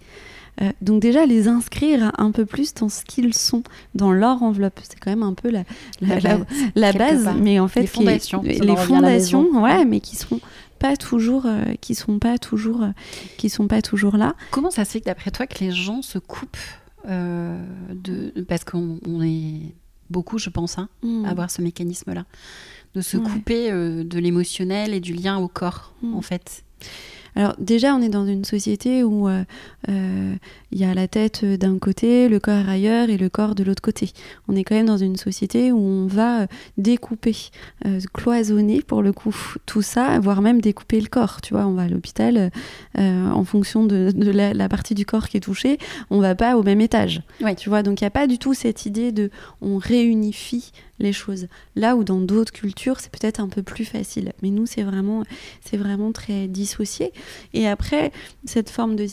[0.62, 3.62] Euh, donc déjà les inscrire un peu plus dans ce qu'ils sont,
[3.94, 5.64] dans leur enveloppe, c'est quand même un peu la,
[6.74, 10.40] la, base, mais en fait les fondations, les fondations, ouais, mais qui sont
[10.78, 12.90] pas toujours, euh, qui sont pas toujours, euh,
[13.36, 14.34] qui sont pas toujours là.
[14.50, 16.56] Comment ça se fait d'après toi que les gens se coupent
[17.06, 19.74] de, parce qu'on est
[20.08, 21.24] beaucoup, je pense, hein, mmh.
[21.26, 22.24] à avoir ce mécanisme-là?
[22.96, 26.14] De se couper euh, de l'émotionnel et du lien au corps, mm.
[26.14, 26.64] en fait.
[27.38, 29.44] Alors déjà, on est dans une société où euh,
[29.90, 30.34] euh,
[30.72, 33.82] il y a la tête d'un côté, le corps ailleurs et le corps de l'autre
[33.82, 34.12] côté.
[34.48, 36.46] On est quand même dans une société où on va
[36.78, 37.36] découper,
[38.14, 41.42] cloisonner pour le coup tout ça, voire même découper le corps.
[41.42, 42.50] Tu vois, on va à l'hôpital
[42.96, 45.76] en fonction de, la, partie du corps qui est touchée,
[46.08, 47.20] on va pas au même étage.
[47.58, 49.30] Tu vois, donc il n'y a pas du tout cette idée de
[49.60, 51.48] on réunifie les choses.
[51.74, 54.32] Là où dans d'autres cultures, c'est peut-être un peu plus facile.
[54.42, 55.24] Mais nous, c'est vraiment,
[55.64, 57.12] c'est vraiment très dissocié.
[57.52, 58.12] Et après,
[58.44, 59.06] cette forme de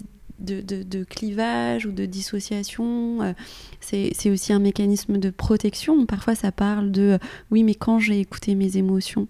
[0.43, 3.21] de, clivage ou de dissociation.
[3.21, 3.33] Euh,
[3.81, 6.05] c'est aussi un mécanisme de protection.
[6.05, 7.17] Parfois, ça parle de euh,
[7.51, 9.27] oui, mais quand j'ai écouté mes émotions,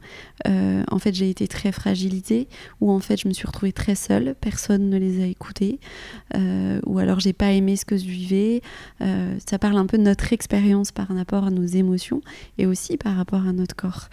[0.47, 2.47] euh, en fait, j'ai été très fragilisée,
[2.81, 5.79] ou en fait, je me suis retrouvée très seule, personne ne les a écoutées,
[6.85, 8.61] ou alors j'ai pas aimé ce que je vivais.
[9.45, 12.21] ça parle un peu de notre expérience par rapport à nos émotions
[12.57, 14.09] et aussi par rapport à notre corps.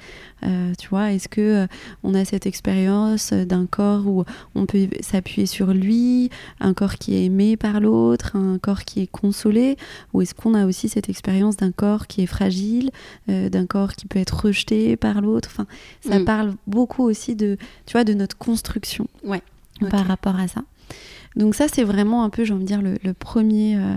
[0.79, 1.67] tu vois, est-ce que
[2.03, 7.15] on a cette expérience d'un corps où on peut s'appuyer sur lui, un corps qui
[7.15, 9.77] est aimé par l'autre, un corps qui est consolé,
[10.13, 12.91] ou est-ce qu'on a aussi cette expérience d'un corps qui est fragile,
[13.29, 15.49] euh, d'un corps qui peut être rejeté par l'autre?
[15.53, 15.67] Enfin,
[16.01, 16.25] ça mm.
[16.25, 19.43] parle beaucoup aussi de, tu vois, de notre construction ouais.
[19.91, 20.63] par rapport à ça.
[21.37, 23.95] Donc ça, c'est vraiment un peu, j'ai envie de dire, le, premier, euh,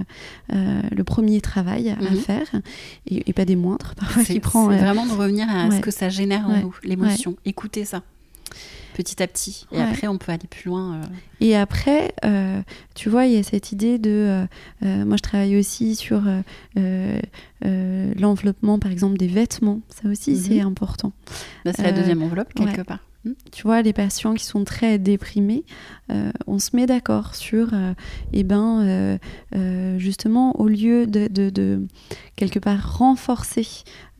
[0.54, 2.16] euh, le premier travail à mm-hmm.
[2.18, 2.48] faire,
[3.08, 3.94] et, pas des moindres.
[4.00, 4.68] Parfois, qui prend.
[4.68, 7.36] vraiment de revenir à ce que ça génère en nous, l'émotion.
[7.46, 8.04] Écoutez ça
[8.94, 9.68] petit à petit.
[9.72, 10.96] Et après, on peut aller plus loin.
[10.96, 11.04] Euh.
[11.42, 12.62] Et après, euh,
[12.96, 14.46] tu vois, il y a cette idée de...
[14.84, 16.22] Euh, moi, je travaille aussi sur
[17.62, 19.82] l'enveloppement, par exemple, des vêtements.
[19.90, 20.38] Ça aussi, mhm.
[20.38, 21.12] c'est important.
[21.66, 23.00] Bah, c'est la deuxième enveloppe, quelque part.
[23.26, 23.32] Hmm.
[23.54, 25.64] Tu vois, les patients qui sont très déprimés,
[26.46, 27.72] on se met d'accord sur,
[28.34, 29.18] eh ben,
[29.98, 31.88] justement, au lieu de, de, de,
[32.36, 33.66] quelque part renforcer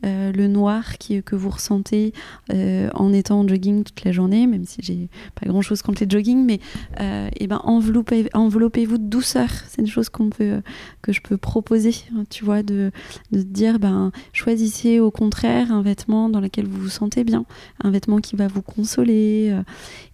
[0.04, 2.12] euh, le noir que vous ressentez
[2.52, 6.02] euh, en étant en jogging toute la journée, même si j'ai pas grand chose contre
[6.02, 6.60] les jogging, mais
[7.00, 9.48] euh, eh ben enveloppez, enveloppez-vous de douceur.
[9.68, 12.24] C'est une chose que je peux proposer, hein,
[12.62, 12.90] de,
[13.32, 17.44] dire ben, choisissez au contraire un vêtement dans lequel vous vous sentez bien,
[17.82, 19.54] un vêtement qui va vous consoler.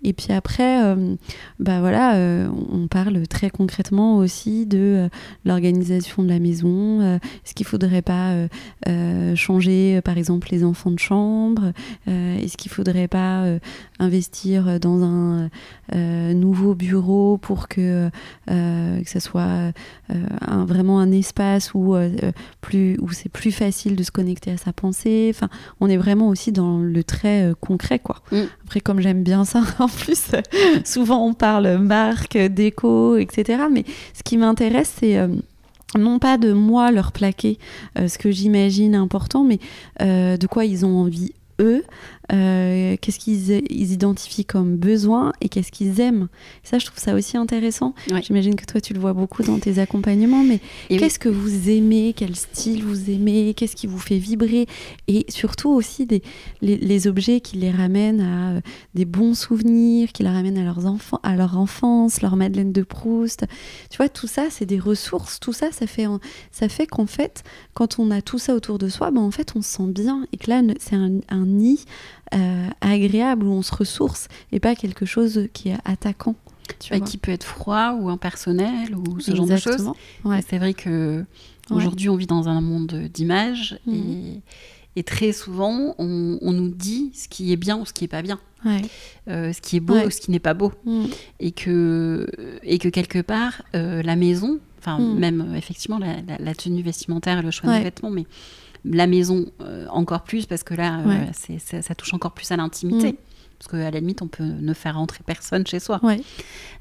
[0.03, 0.95] et puis après,
[1.59, 5.09] bah voilà, on parle très concrètement aussi de
[5.45, 7.01] l'organisation de la maison.
[7.17, 8.35] Est-ce qu'il faudrait pas
[9.35, 11.73] changer euh, par exemple les enfants de chambre?
[12.09, 13.59] Euh, Est-ce qu'il ne faudrait pas euh,
[13.99, 15.51] investir dans un
[16.33, 18.11] nouveau bureau pour que,
[18.47, 19.73] que ça soit
[20.09, 21.97] un, vraiment un espace où,
[22.61, 25.33] plus, où c'est plus facile de se connecter à sa pensée?
[25.35, 25.49] Enfin,
[25.81, 27.99] On est vraiment aussi dans le très concret.
[27.99, 28.23] Quoi.
[28.31, 28.43] Mm.
[28.65, 30.31] Après, comme j'aime bien ça, en plus,
[30.85, 33.65] souvent on parle marque, déco, etc.
[33.71, 35.19] Mais ce qui m'intéresse, c'est
[35.99, 37.59] non pas de moi leur plaquer
[37.99, 39.59] euh, ce que j'imagine important, mais
[40.03, 41.85] euh, de quoi ils ont envie eux,
[42.33, 46.29] euh, qu'est-ce qu'ils identifient comme besoin et qu'est-ce qu'ils aiment.
[46.63, 47.95] Ça, je trouve ça aussi intéressant.
[48.23, 52.15] J'imagine que toi, tu le vois beaucoup dans tes accompagnements, mais qu'est-ce que vous aimez,
[52.17, 54.67] quel style vous aimez, qu'est-ce qui vous fait vibrer?
[55.09, 56.23] Et surtout aussi des,
[56.61, 58.61] les, objets qui les ramènent à euh,
[58.95, 62.83] des bons souvenirs, qui les ramènent à leurs enfants, à leur enfance, leur Madeleine de
[62.83, 63.47] Proust.
[63.91, 65.41] Tu vois, tout ça, c'est des ressources.
[65.41, 66.07] Tout ça, ça fait,
[66.51, 67.43] ça fait qu'en fait,
[67.75, 70.27] quand on a tout ça autour de soi, ben, en fait, on se sent bien
[70.33, 71.85] et que là, c'est un, un nid
[72.35, 76.35] euh, agréable où on se ressource et pas quelque chose qui est attaquant.
[76.79, 77.05] tu vois.
[77.05, 79.91] qui peut être froid ou impersonnel ou ce genre de choses.
[80.25, 80.41] Ouais.
[80.49, 81.25] C'est vrai que
[81.69, 81.77] Ouais.
[81.77, 83.95] aujourd'hui on vit dans un monde d'images Mhm.
[83.95, 84.41] et,
[85.01, 88.09] et très souvent on, on nous dit ce qui est bien ou ce qui est
[88.09, 88.83] pas bien, Ouais.
[89.29, 91.07] euh, ce qui est beau ou ce qui n'est pas beau, Mm.
[91.41, 92.29] et que
[92.63, 95.19] et que quelque part euh, la maison, enfin Mhm.
[95.19, 98.27] même effectivement la, la- la tenue vestimentaire et le choix des vêtements, mais
[98.85, 101.31] la maison euh, encore plus parce que là euh, Ouais.
[101.33, 103.09] c'est- ça, ça touche encore plus à l'intimité.
[103.13, 103.17] Mhm.
[103.59, 106.01] Parce qu'à la limite, on peut ne faire rentrer personne chez soi.
[106.03, 106.23] Ouais.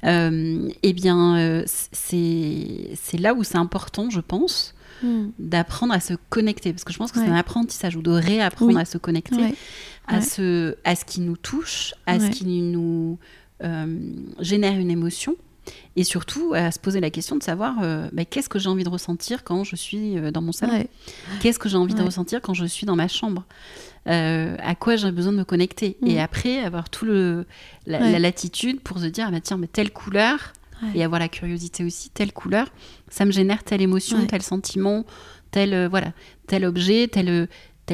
[0.04, 5.28] Euh, eh bien, c'est c'est là où c'est important, je pense, Mm.
[5.38, 6.72] d'apprendre à se connecter.
[6.72, 8.80] Parce que je pense que c'est un apprentissage ou de réapprendre Oui.
[8.80, 9.54] à se connecter
[10.06, 13.18] à, ce, à ce qui nous touche, à ce qui nous
[14.40, 15.36] génère une émotion.
[15.96, 18.84] Et surtout, à se poser la question de savoir euh, bah, qu'est-ce que j'ai envie
[18.84, 20.88] de ressentir quand je suis euh, dans mon salon Ouais.
[21.40, 23.44] Qu'est-ce que j'ai envie de ressentir quand je suis dans ma chambre
[24.06, 26.06] Euh, À quoi j'ai besoin de me connecter Mm.
[26.06, 27.44] Et après, avoir tout le,
[27.86, 28.12] la, Ouais.
[28.12, 30.52] la latitude pour se dire, ah bah tiens, mais telle couleur,
[30.94, 32.68] et avoir la curiosité aussi, telle couleur,
[33.10, 35.04] ça me génère telle émotion, tel sentiment,
[35.50, 36.12] tel, euh, voilà,
[36.46, 37.48] tel objet, tel,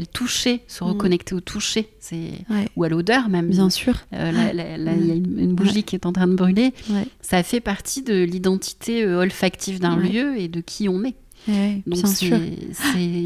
[0.05, 0.89] toucher, se Mm.
[0.89, 2.69] reconnecter au toucher, c'est Ouais.
[2.77, 3.49] ou à l'odeur même.
[3.49, 3.95] Bien sûr.
[4.13, 6.35] Euh, là, là- là, il y a une, une bougie qui est en train de
[6.35, 6.75] brûler.
[6.91, 7.07] Ouais.
[7.23, 11.15] Ça fait partie de l'identité euh, olfactive d'un lieu et de qui on est.
[11.87, 12.31] Donc c'est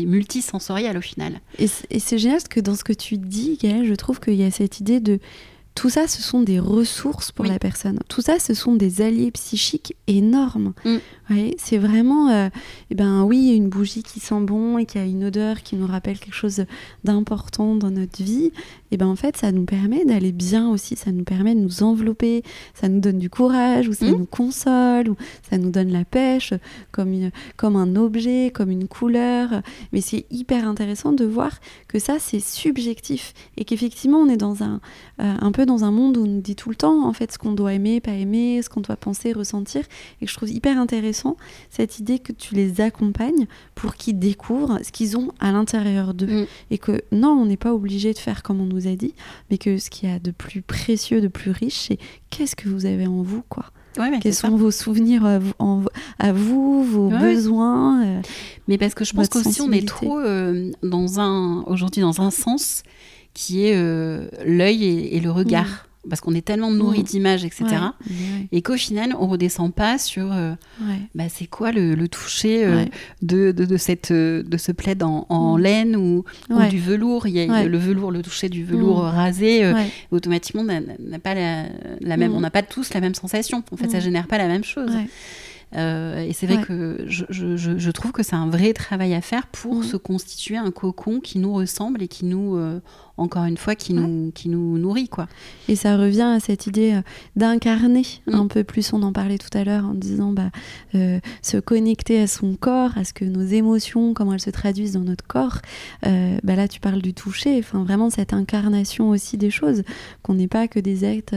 [0.07, 1.41] multisensoriel au final.
[1.59, 4.43] Et c'est génial parce que dans ce que tu dis, Gaëlle, je trouve qu'il y
[4.45, 5.19] a cette idée de
[5.75, 7.51] tout ça, ce sont des ressources pour Oui.
[7.51, 8.01] la personne.
[8.09, 10.75] Tout ça, ce sont des alliés psychiques énormes.
[10.85, 10.97] Mm.
[10.97, 12.49] Vous voyez, c'est vraiment, euh,
[12.91, 15.87] eh ben oui, une bougie qui sent bon et qui a une odeur qui nous
[15.87, 16.65] rappelle quelque chose
[17.05, 18.51] d'important dans notre vie.
[18.91, 20.97] Et ben en fait, ça nous permet d'aller bien aussi.
[20.97, 22.43] Ça nous permet de nous envelopper.
[22.75, 24.11] Ça nous donne du courage ou ça Mm.
[24.19, 25.17] nous console ou
[25.49, 26.53] ça nous donne la pêche
[26.91, 29.63] comme une, comme un objet, comme une couleur.
[29.93, 34.63] Mais c'est hyper intéressant de voir que ça, c'est subjectif et qu'effectivement, on est dans
[34.65, 34.81] un,
[35.21, 37.33] euh, un peu dans un monde où on nous dit tout le temps, en fait,
[37.33, 39.83] ce qu'on doit aimer, pas aimer, ce qu'on doit penser, ressentir.
[40.21, 41.37] Et que je trouve hyper intéressant
[41.71, 46.43] cette idée que tu les accompagnes pour qu'ils découvrent ce qu'ils ont à l'intérieur d'eux.
[46.43, 46.47] Mm.
[46.73, 49.15] Et que non, on n'est pas obligé de faire comme on nous a dit,
[49.51, 51.99] mais que ce qu'il y a de plus précieux, de plus riche, c'est
[52.31, 53.65] qu'est-ce que vous avez en vous, quoi?
[53.99, 54.47] Ouais, Quels ça.
[54.49, 55.83] sont vos souvenirs à vous, en-
[56.21, 57.35] à vous, vos Ouais.
[57.35, 58.21] besoins euh,
[58.69, 62.31] mais parce que je pense qu'aussi on est trop euh, dans un aujourd'hui dans un
[62.31, 62.85] sens
[63.41, 65.87] qui est euh, l'œil et, et le regard.
[66.09, 67.65] Parce qu'on est tellement nourri d'images, etc.
[67.69, 70.99] ouais, ouais, Et qu'au final, on redescend pas sur euh, ouais.
[71.15, 72.87] bah, c'est quoi le, le toucher euh,
[73.21, 75.61] de, de, de cette, de ce plaid en, en Mm.
[75.61, 76.25] laine ou,
[76.71, 77.27] du velours.
[77.27, 79.09] Il y a le velours, le toucher du velours Mm.
[79.09, 79.89] rasé, euh, Ouais.
[80.11, 81.65] automatiquement, n'a n'a pas la,
[82.01, 82.37] la même, Mm.
[82.37, 83.63] on n'a pas tous la même sensation.
[83.71, 84.93] En fait, ça génère pas la même chose.
[85.77, 86.65] Euh, et c'est vrai Ouais.
[86.65, 90.73] que je, je, trouve que c'est un vrai travail à faire pour se constituer un
[90.73, 92.81] cocon qui nous ressemble et qui nous, euh,
[93.21, 94.01] encore une fois, qui, Ouais.
[94.01, 95.09] nous, qui nous nourrit.
[95.09, 95.29] Quoi.
[95.69, 97.03] Et ça revient à cette idée euh,
[97.37, 98.35] d'incarner Mm.
[98.35, 98.93] un peu plus.
[98.93, 100.51] On en parlait tout à l'heure en disant bah,
[100.95, 104.93] euh, se connecter à son corps, à ce que nos émotions, comment elles se traduisent
[104.95, 105.59] dans notre corps.
[106.07, 107.59] Euh, bah là, tu parles du toucher.
[107.59, 109.83] Enfin, vraiment cette incarnation aussi des choses.
[110.23, 111.35] Qu'on n'est pas que des êtres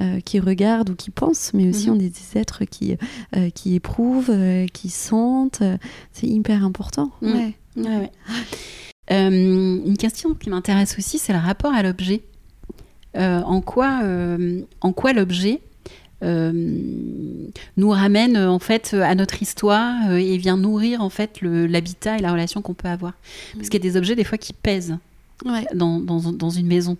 [0.00, 1.96] euh, qui regardent ou qui pensent, mais aussi Mhm.
[1.96, 2.96] on est des êtres qui,
[3.54, 4.32] qui éprouvent,
[4.72, 5.62] qui sentent.
[6.12, 7.10] C'est hyper important.
[7.22, 7.54] Ouais.
[7.76, 8.10] Ouais, ouais.
[9.10, 9.30] Euh,
[9.84, 12.22] une question qui m'intéresse aussi, c'est le rapport à l'objet.
[13.16, 15.60] Euh, en quoi, euh, en quoi l'objet
[16.22, 16.50] euh,
[17.76, 22.22] nous ramène euh, en fait à notre histoire et vient nourrir en fait l'habitat et
[22.22, 23.12] la relation qu'on peut avoir?
[23.56, 24.96] Parce qu'il y a des objets des fois qui pèsent
[25.44, 25.66] Ouais.
[25.74, 26.96] dans, dans, dans une maison.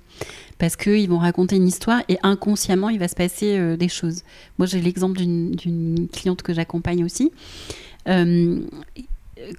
[0.58, 4.22] Parce qu'ils vont raconter une histoire et inconsciemment, il va se passer des choses.
[4.58, 7.30] Moi, j'ai l'exemple d'une cliente que j'accompagne aussi.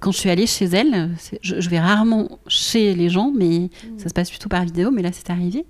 [0.00, 1.10] Quand je suis allée chez elle,
[1.42, 5.02] je, je vais rarement chez les gens, mais ça se passe plutôt par vidéo, mais
[5.02, 5.66] là, c'est arrivé.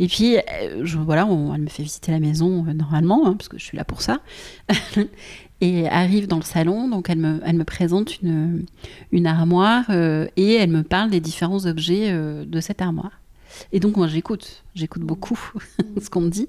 [0.00, 3.34] Et puis, euh, je, voilà, on- elle me fait visiter la maison euh, normalement, hein,
[3.34, 4.20] parce que je suis là pour ça.
[5.60, 8.64] et arrive dans le salon, donc elle me, elle me présente une,
[9.12, 13.20] une armoire euh, et elle me parle des différents objets euh, de cette armoire.
[13.72, 15.38] Et donc moi j'écoute, j'écoute beaucoup
[16.00, 16.48] ce qu'on me dit.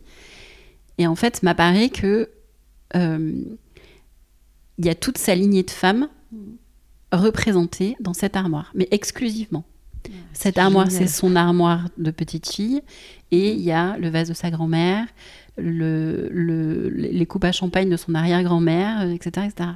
[0.99, 2.29] Et en fait, m'apparaît que
[2.95, 6.07] il y a toute sa lignée de femmes
[7.11, 9.63] représentées dans cette armoire, mais exclusivement.
[10.33, 12.81] Cette armoire, c'est son armoire de petite fille,
[13.31, 15.05] et il y a le vase de sa grand-mère,
[15.57, 19.69] le, le- les coupes à champagne de son arrière-grand-mère, euh, etc., etc.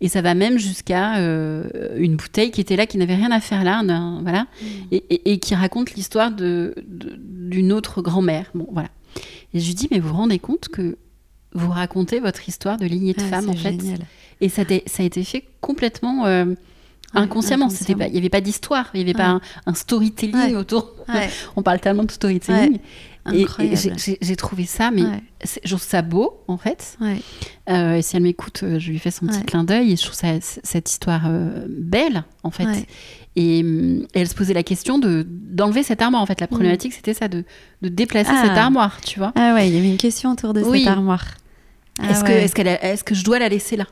[0.00, 1.64] Et ça va même jusqu'à euh,
[1.96, 4.46] une bouteille qui était là, qui n'avait rien à faire là, un- voilà,
[4.92, 8.50] et, et- et qui raconte l'histoire de- de- d'une autre grand-mère.
[8.54, 8.90] Bon, voilà.
[9.54, 10.96] Et je lui dis, mais vous vous rendez compte que
[11.52, 13.70] vous racontez votre histoire de lignée de Ah, femme, en fait?
[13.80, 14.00] génial.
[14.40, 16.46] Et ça, a- ça a été fait complètement euh,
[17.14, 17.68] inconsciemment.
[17.88, 19.24] Il n'y avait pas d'histoire, il n'y avait Ouais.
[19.24, 20.56] pas un, un storytelling Ouais.
[20.56, 20.94] autour.
[21.08, 21.28] Ouais.
[21.56, 22.78] On parle tellement de storytelling.
[23.26, 23.96] Incroyable.
[24.20, 25.02] j'ai trouvé ça, mais
[25.64, 26.96] je trouve ça beau, en fait.
[27.68, 30.02] Euh, et si elle m'écoute, euh, je lui fais son petit clin d'œil et je
[30.02, 32.86] trouve ça, cette histoire euh, belle, en fait.
[33.34, 33.64] Et,
[34.14, 36.22] elle se posait la question de d'enlever cette armoire.
[36.22, 36.50] En fait, la mm.
[36.50, 37.44] problématique, c'était ça, de,
[37.82, 38.42] de déplacer ah.
[38.46, 39.32] cette armoire, tu vois.
[39.34, 41.24] Ah ouais, il y avait une question autour de cette armoire.
[41.98, 43.86] Ah est-ce que, est est que je dois la laisser là?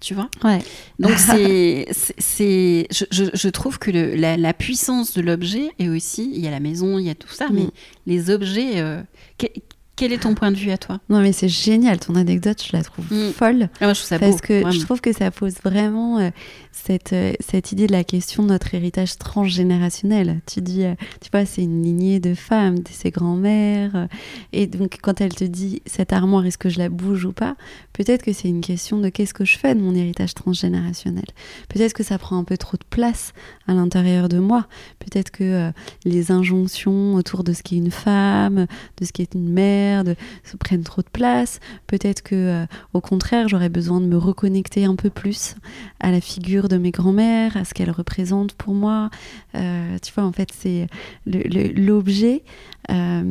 [0.00, 0.28] Tu vois?
[0.42, 0.60] Ouais.
[0.98, 1.86] Donc c'est,
[2.18, 6.50] c'est, je, je, trouve que le, la, puissance de l'objet est aussi, il y a
[6.50, 7.70] la maison, il y a tout ça, mais mm.
[8.06, 9.02] les objets, euh,
[9.96, 10.98] quel est ton point de vue à toi?
[11.10, 11.98] Non, mais c'est génial.
[11.98, 13.32] Ton anecdote, je la trouve mm.
[13.32, 13.68] folle.
[13.80, 16.30] Ah, moi, je trouve ça parce que je trouve que ça pose vraiment euh,
[16.72, 20.40] cette, euh, cette idée de la question de notre héritage transgénérationnel.
[20.46, 24.08] Tu dis, euh, tu vois, c'est une lignée de femmes, de ses grands-mères.
[24.52, 27.56] et donc, quand elle te dit cette armoire, est-ce que je la bouge ou pas
[27.92, 31.26] Peut-être que c'est une question de qu'est-ce que je fais de mon héritage transgénérationnel.
[31.68, 33.32] Peut-être que ça prend un peu trop de place
[33.66, 34.66] à l'intérieur de moi.
[34.98, 35.70] Peut-être que
[36.04, 38.66] les injonctions autour de ce qu'est une femme,
[38.98, 40.04] de ce qu'est une mère,
[40.44, 41.60] se prennent trop de place.
[41.86, 45.56] Peut-être que, euh, au contraire, j'aurais besoin de me reconnecter un peu plus
[46.00, 49.10] à la figure de mes grands-mères, à ce qu'elles représentent pour moi.
[49.54, 50.86] Euh, tu vois, en fait, c'est
[51.26, 52.42] l'objet.
[52.90, 53.22] Euh,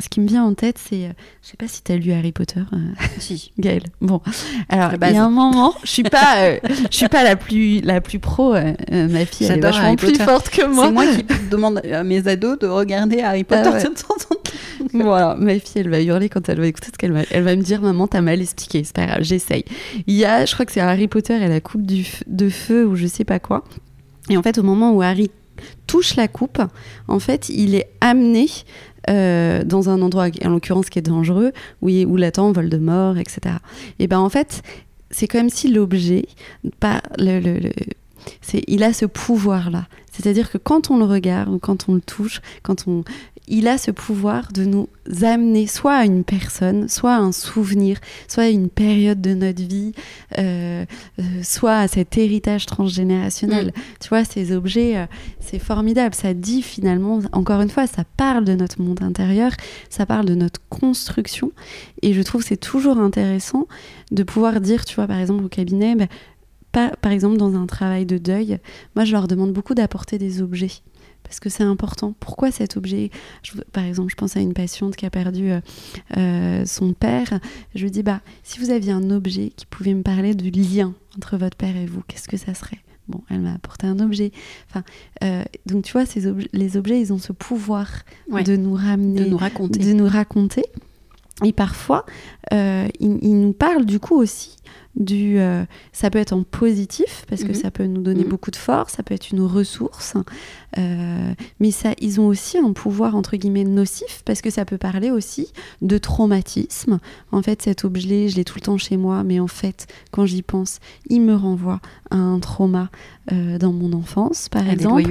[0.00, 1.08] ce qui me vient en tête, c'est,
[1.42, 2.62] je sais pas si tu as lu Harry Potter,
[3.18, 3.84] si, Gaëlle.
[4.00, 4.20] Bon,
[4.68, 6.56] alors il y a un moment, je suis pas,
[6.90, 8.52] je suis pas la plus la plus pro.
[8.52, 10.86] ma fille, elle est vachement plus forte que moi.
[10.86, 14.34] C'est moi qui demande à mes ados de regarder Harry ah Potter de temps en
[14.34, 14.40] temps.
[14.92, 17.22] voilà, ma fille, elle va hurler quand elle va écouter ce qu'elle va.
[17.30, 18.84] Elle va me dire, maman, t'as mal expliqué.
[18.84, 19.64] C'est pas grave, j'essaye.
[20.06, 22.86] Il y a, je crois que c'est Harry Potter et la coupe du de feu
[22.86, 23.64] ou je sais pas quoi.
[24.30, 25.30] Et en fait, au moment où Harry
[25.88, 26.62] touche la coupe,
[27.08, 28.46] en fait, il est amené
[29.10, 33.56] euh, dans un endroit, en l'occurrence, qui est dangereux, où, où l'attend Voldemort, etc.
[33.98, 34.62] Et ben en fait,
[35.10, 36.26] c'est comme si l'objet,
[36.78, 37.02] pas
[38.68, 39.86] il a ce pouvoir-là.
[40.12, 43.04] C'est-à-dire que quand on le regarde, quand on le touche, quand on,
[43.48, 44.88] il a ce pouvoir de nous
[45.22, 49.62] amener soit à une personne, soit à un souvenir, soit à une période de notre
[49.62, 49.92] vie,
[50.38, 50.84] euh,
[51.18, 53.68] euh, soit à cet héritage transgénérationnel.
[53.68, 53.72] Mm.
[54.00, 55.06] Tu vois, ces objets, euh,
[55.40, 56.14] c'est formidable.
[56.14, 59.52] Ça dit finalement, encore une fois, ça parle de notre monde intérieur,
[59.88, 61.52] ça parle de notre construction.
[62.02, 63.66] Et je trouve c'est toujours intéressant
[64.10, 66.06] de pouvoir dire, tu vois, par exemple au cabinet, bah,
[66.72, 68.58] pas, par exemple dans un travail de deuil,
[68.94, 70.82] moi je leur demande beaucoup d'apporter des objets
[71.28, 72.14] parce que c'est important.
[72.18, 73.10] Pourquoi cet objet?
[73.72, 75.60] Par exemple, je pense à une patiente qui a perdu euh,
[76.16, 77.38] euh, son père.
[77.74, 80.94] Je lui dis, bah, si vous aviez un objet qui pouvait me parler du lien
[81.18, 82.78] entre votre père et vous, qu'est-ce que ça serait?
[83.08, 84.32] Bon, elle m'a apporté un objet.
[84.70, 84.84] Enfin,
[85.22, 87.88] euh, donc tu vois, ces les objets, ils ont ce pouvoir
[88.30, 90.64] de nous ramener, de nous raconter, de nous raconter.
[91.44, 92.04] Et parfois,
[92.50, 94.56] ils, ils, nous parlent du coup aussi
[94.98, 97.54] du euh, ça peut être en positif parce que mhm.
[97.54, 98.30] ça peut nous donner mhm.
[98.30, 100.14] beaucoup de force ça peut être une ressource
[100.76, 104.76] euh, mais ça ils ont aussi un pouvoir entre guillemets nocif parce que ça peut
[104.76, 106.98] parler aussi de traumatisme
[107.30, 110.26] en fait cet objet je l'ai tout le temps chez moi mais en fait quand
[110.26, 111.80] j'y pense il me renvoie
[112.10, 112.90] à un trauma
[113.32, 115.08] euh, dans mon enfance par exemple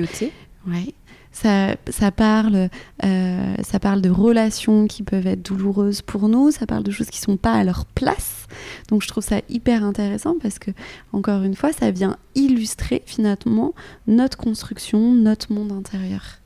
[0.68, 0.94] ouais
[1.42, 2.70] ça, parle,
[3.04, 7.10] euh, ça parle de relations qui peuvent être douloureuses pour nous, ça parle de choses
[7.10, 8.48] qui sont pas à leur place.
[8.90, 10.72] Donc je trouve ça hyper intéressant parce que,
[11.14, 13.74] encore une fois, ça vient illustrer finalement
[14.08, 16.40] notre construction, notre monde intérieur.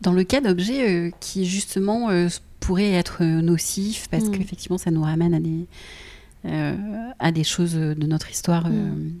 [0.00, 2.28] Dans le cas d'objets euh, qui justement euh,
[2.60, 4.30] pourraient être nocifs parce mm.
[4.32, 5.66] qu'effectivement ça nous ramène à des,
[7.18, 9.12] à des choses de notre histoire mm.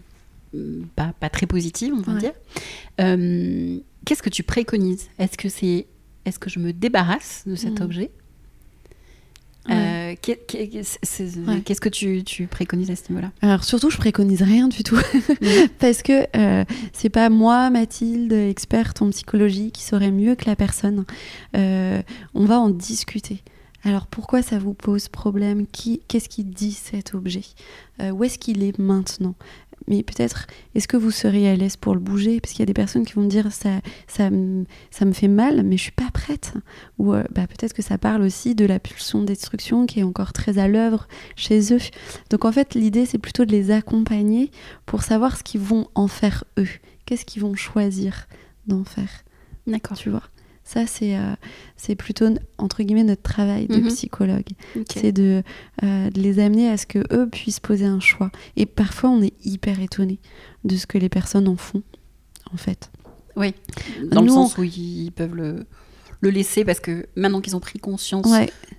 [0.94, 2.32] pas, pas, très positives, on va dire
[4.04, 5.08] Qu'est-ce que tu préconises?
[5.18, 5.86] Est-ce que c'est
[6.24, 7.82] est-ce que je me débarrasse de cet mm.
[7.82, 8.10] objet?
[9.70, 13.32] Euh, Qu'est-ce que tu, préconises à ce niveau-là?
[13.40, 15.68] Alors surtout, je préconise rien du tout, mm.
[15.78, 20.56] parce que euh, c'est pas moi, Mathilde, experte en psychologie, qui saurait mieux que la
[20.56, 21.04] personne.
[21.56, 22.02] Euh,
[22.34, 23.42] on va en discuter.
[23.86, 25.66] Alors pourquoi ça vous pose problème?
[26.08, 27.44] Qu'est-ce qui dit cet objet?
[28.00, 29.34] Où est-ce qu'il est maintenant?
[29.86, 32.40] Mais peut-être, est-ce que vous seriez à l'aise pour le bouger?
[32.40, 34.30] Parce qu'il y a des personnes qui vont me dire ça, ça,
[34.90, 36.54] ça me fait mal, mais je suis pas prête.
[36.98, 40.04] Ou euh, bah, peut-être que ça parle aussi de la pulsion de destruction qui est
[40.04, 41.06] encore très à l'œuvre
[41.36, 41.80] chez eux.
[42.30, 44.50] Donc en fait, l'idée, c'est plutôt de les accompagner
[44.86, 46.68] pour savoir ce qu'ils vont en faire eux.
[47.06, 48.26] Qu'est-ce qu'ils vont choisir
[48.66, 49.24] d'en faire?
[49.66, 49.96] D'accord.
[49.96, 50.22] Tu vois?
[50.64, 51.34] Ça, c'est euh,
[51.76, 53.88] c'est plutôt, entre guillemets, notre travail de mhm.
[53.88, 54.48] psychologue.
[54.90, 55.42] C'est de,
[55.82, 58.30] euh, de, les amener à ce que eux puissent poser un choix.
[58.56, 60.18] Et parfois, on est hyper étonné
[60.64, 61.82] de ce que les personnes en font,
[62.52, 62.90] en fait.
[63.36, 63.52] Oui,
[64.10, 65.66] dans le sens où ils peuvent le,
[66.24, 68.26] le laisser parce que maintenant qu'ils ont pris conscience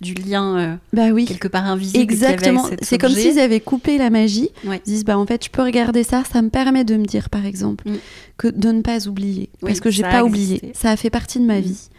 [0.02, 1.26] du lien euh, bah oui.
[1.26, 2.04] quelque part invisible.
[2.04, 2.68] Exactement.
[2.82, 4.50] C'est comme s'ils avaient coupé la magie.
[4.64, 7.30] Ils disent bah en fait je peux regarder ça, ça me permet de me dire
[7.30, 7.96] par exemple mm.
[8.38, 10.72] que de ne pas oublier parce que j'ai pas oublié.
[10.74, 11.64] Ça a fait partie de ma mm.
[11.64, 11.89] vie.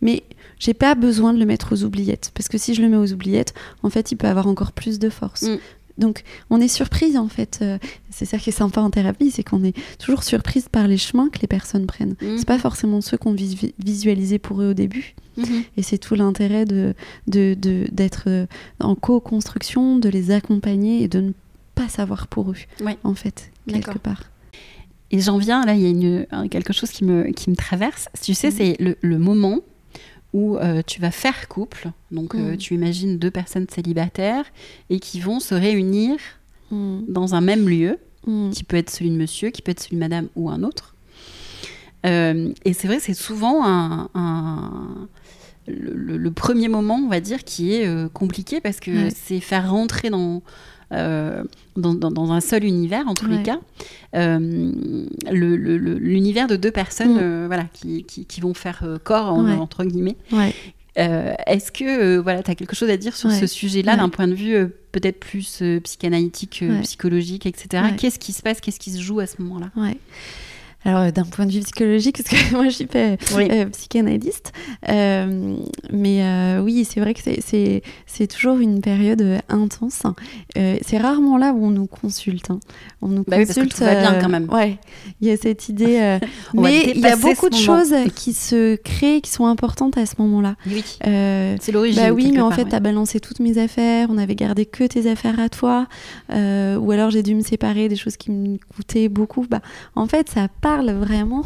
[0.00, 0.22] Mais
[0.58, 2.30] j'ai pas besoin de le mettre aux oubliettes.
[2.34, 4.98] Parce que si je le mets aux oubliettes, en fait, il peut avoir encore plus
[4.98, 5.42] de force.
[5.42, 5.58] Mm.
[5.96, 7.60] Donc, on est surprise, en fait.
[7.62, 7.78] Euh,
[8.10, 11.28] c'est ça qui est sympa en thérapie, c'est qu'on est toujours surprise par les chemins
[11.28, 12.16] que les personnes prennent.
[12.20, 12.36] Mm.
[12.38, 15.14] C'est pas forcément ceux qu'on vis- visualisait pour eux au début.
[15.36, 15.62] Mhm.
[15.76, 16.94] Et c'est tout l'intérêt de,
[17.26, 18.46] de, de- d'être euh,
[18.80, 21.32] en co-construction, de les accompagner et de ne
[21.74, 22.96] pas savoir pour eux, Ouais.
[23.02, 24.22] en fait, quelque part.
[25.10, 28.08] Et j'en viens, là, il y a une, quelque chose qui me, qui me traverse.
[28.22, 28.54] Tu sais, Mhm.
[28.56, 29.58] c'est le, le moment
[30.34, 31.90] où euh, tu vas faire couple.
[32.10, 32.56] Donc, euh, Mhm.
[32.58, 34.44] tu imagines deux personnes célibataires
[34.90, 36.16] et qui vont se réunir
[36.70, 37.00] Mm.
[37.08, 38.50] dans un même lieu, Mm.
[38.50, 40.94] qui peut être celui de monsieur, qui peut être celui de madame ou un autre.
[42.06, 45.08] Euh, et c'est vrai, c'est souvent un, un-
[45.66, 49.08] le, le- le premier moment, on va dire, qui est compliqué parce que Ouais.
[49.14, 50.42] c'est faire rentrer dans,
[50.92, 51.42] euh,
[51.76, 53.58] dans, dans- dans un seul univers, en tous les cas,
[54.14, 54.72] euh,
[55.30, 57.20] l'univers de deux personnes Mm.
[57.20, 59.52] euh, voilà, qui, qui- qui vont faire corps, en- Ouais.
[59.52, 60.16] entre guillemets.
[60.32, 60.52] Ouais.
[60.96, 64.34] Est-ce que voilà, tu as quelque chose à dire sur ce sujet-là, d'un point de
[64.34, 64.56] vue
[64.92, 67.82] peut-être plus psychanalytique, psychologique, etc.
[67.98, 68.60] Qu'est-ce qui se passe?
[68.60, 69.70] Qu'est-ce qui se joue à ce moment-là?
[70.84, 73.48] Alors, euh, d'un point de vue psychologique, parce que moi, je suis pas Oui.
[73.50, 74.52] euh, psychanalyste,
[74.88, 75.56] euh,
[75.92, 77.82] mais euh, oui, c'est vrai que c'est-
[78.28, 80.02] toujours une période intense.
[80.54, 82.50] C'est rarement là où on nous consulte.
[82.50, 82.58] hein.
[83.02, 83.76] On nous Bah oui, parce que consulte.
[83.76, 84.48] tout va bien, quand même.
[84.50, 84.78] Ouais,
[85.20, 86.18] il y a cette idée.
[86.54, 87.66] mais il y a beaucoup de moment.
[87.66, 90.56] choses qui se créent, qui sont importantes à ce moment-là.
[90.66, 92.02] Oui, c'est l'origine.
[92.02, 92.70] bah oui, mais en part, fait, ouais.
[92.70, 95.86] t'as balancé toutes mes affaires, on avait gardé que tes affaires à toi,
[96.30, 99.46] ou alors j'ai dû me séparer des choses qui me coûtaient beaucoup.
[99.48, 99.60] Bah,
[99.96, 101.44] en fait, ça parle vraiment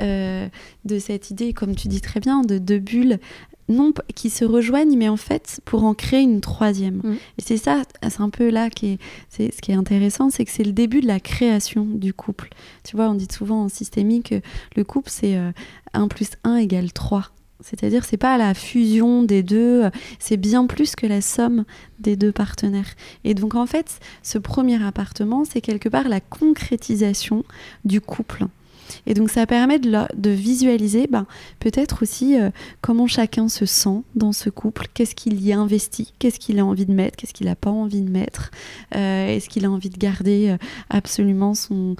[0.00, 0.48] euh,
[0.84, 3.18] de cette idée, comme tu dis très bien, de deux bulles
[3.68, 7.00] non qui se rejoignent, mais en fait pour en créer une troisième.
[7.04, 7.16] Mm.
[7.38, 8.98] Et c'est ça, c'est un peu là qui est,
[9.28, 12.48] c'est ce qui est intéressant, c'est que c'est le début de la création du couple.
[12.84, 14.40] Tu vois, on dit souvent en systémique que
[14.76, 15.50] le couple c'est euh,
[15.92, 17.30] 1 plus 1 égale 3.
[17.60, 21.64] C'est-à-dire, c'est pas la fusion des deux, euh, c'est bien plus que la somme
[21.98, 22.94] des deux partenaires.
[23.24, 27.44] Et donc, en fait, ce premier appartement, c'est quelque part la concrétisation
[27.84, 28.46] du couple.
[29.06, 31.26] Et donc, ça permet de, visualiser ben,
[31.60, 36.12] peut-être aussi euh, comment chacun se sent dans ce couple, qu'est-ce qu'il y a investi,
[36.18, 38.50] qu'est-ce qu'il a envie de mettre, qu'est-ce qu'il n'a pas envie de mettre,
[38.94, 40.56] euh, est-ce qu'il a envie de garder euh,
[40.90, 41.96] absolument son,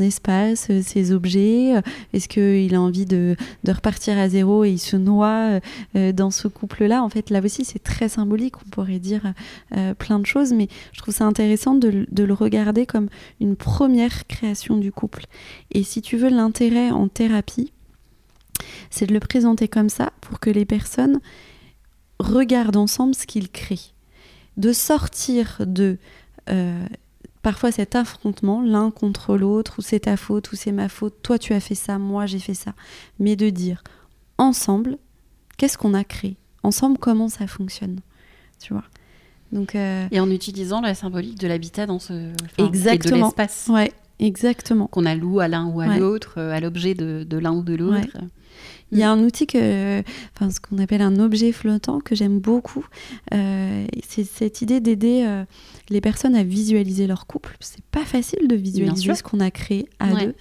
[0.00, 1.74] espace, ses objets,
[2.12, 3.36] est-ce qu'il a envie de,
[3.66, 5.60] repartir à zéro et il se noie
[5.94, 7.02] dans ce couple-là?
[7.02, 8.54] En fait, là aussi, c'est très symbolique.
[8.64, 9.32] On pourrait dire
[9.98, 13.08] plein de choses, mais je trouve ça intéressant de, de le regarder comme
[13.40, 15.26] une première création du couple.
[15.72, 17.72] Et si tu veux l'intérêt en thérapie,
[18.90, 21.20] c'est de le présenter comme ça pour que les personnes
[22.18, 23.92] regardent ensemble ce qu'ils créent.
[24.56, 25.98] De sortir de
[26.50, 26.86] euh,
[27.42, 31.38] parfois cet affrontement l'un contre l'autre, ou c'est ta faute, ou c'est ma faute, toi
[31.38, 32.74] tu as fait ça, moi j'ai fait ça,
[33.18, 33.82] mais de dire
[34.38, 34.98] ensemble,
[35.56, 36.36] qu'est-ce qu'on a créé?
[36.62, 38.00] Ensemble, comment ça fonctionne?
[38.60, 38.84] Tu vois?
[39.50, 42.32] Donc, euh, Et en utilisant la symbolique de l'habitat dans ce.
[42.44, 43.16] enfin, Exactement.
[43.16, 43.92] Et de l'espace ouais,
[44.26, 44.86] exactement.
[44.86, 45.98] qu'on alloue à l'un ou à Ouais.
[45.98, 48.16] l'autre, euh, à l'objet de, de l'un ou de l'autre.
[48.92, 50.00] Il y a un outil que,
[50.36, 52.86] enfin, ce qu'on appelle un objet flottant que j'aime beaucoup.
[53.32, 55.44] Euh, c'est cette idée d'aider euh,
[55.88, 57.56] les personnes à visualiser leur couple.
[57.60, 60.26] C'est pas facile de visualiser ce qu'on a créé à Ouais.
[60.26, 60.34] deux.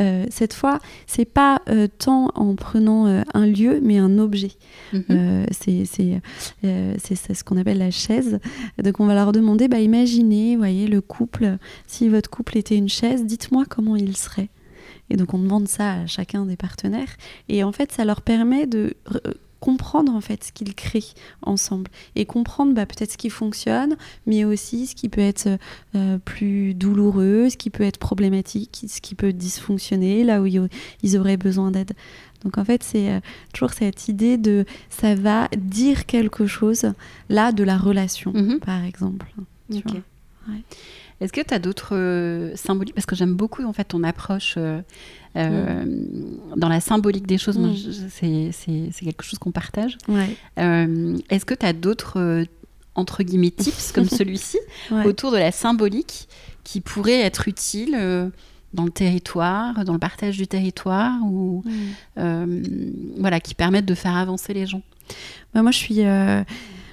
[0.00, 1.62] Euh, cette fois, c'est pas
[1.98, 4.52] tant en prenant un lieu, mais un objet.
[4.92, 5.04] Mhm.
[5.10, 5.84] Euh, c'est
[7.34, 8.40] ce qu'on appelle la chaise.
[8.82, 12.88] Donc on va leur demander, bah, imaginez, voyez, le couple, si votre couple était une
[12.88, 14.48] chaise, dites-moi comment il serait.
[15.10, 17.10] Et donc on demande ça à chacun des partenaires.
[17.48, 21.90] Et en fait, ça leur permet de re- comprendre en fait ce qu'ils créent ensemble
[22.16, 23.96] et comprendre bah, peut-être ce qui fonctionne,
[24.26, 25.48] mais aussi ce qui peut être
[25.94, 31.16] euh, plus douloureux, ce qui peut être problématique, ce qui peut dysfonctionner, là où ils
[31.18, 31.92] auraient besoin d'aide.
[32.44, 33.20] Donc en fait, c'est euh,
[33.54, 36.92] toujours cette idée de ça va dire quelque chose
[37.30, 38.58] là de la relation, Mhm.
[38.60, 39.32] par exemple.
[39.72, 40.00] tu vois.
[40.48, 40.62] Ouais.
[41.20, 42.94] Est-ce que tu as d'autres euh, symboliques?
[42.94, 44.80] Parce que j'aime beaucoup en fait ton approche euh,
[45.36, 45.84] euh,
[46.56, 47.58] dans la symbolique des choses.
[47.58, 47.74] Mm.
[48.10, 49.96] c'est- quelque chose qu'on partage.
[50.08, 50.36] Ouais.
[50.58, 52.44] Euh, Est-ce que tu as d'autres
[52.96, 54.58] entre guillemets tips comme celui-ci
[54.90, 55.06] Ouais.
[55.06, 56.28] autour de la symbolique
[56.64, 58.28] qui pourraient être utiles euh,
[58.72, 61.70] dans le territoire, dans le partage du territoire ou Mm.
[62.18, 62.62] euh,
[63.18, 64.82] voilà qui permettent de faire avancer les gens?
[65.54, 66.04] Bah, moi, je suis.
[66.04, 66.42] euh,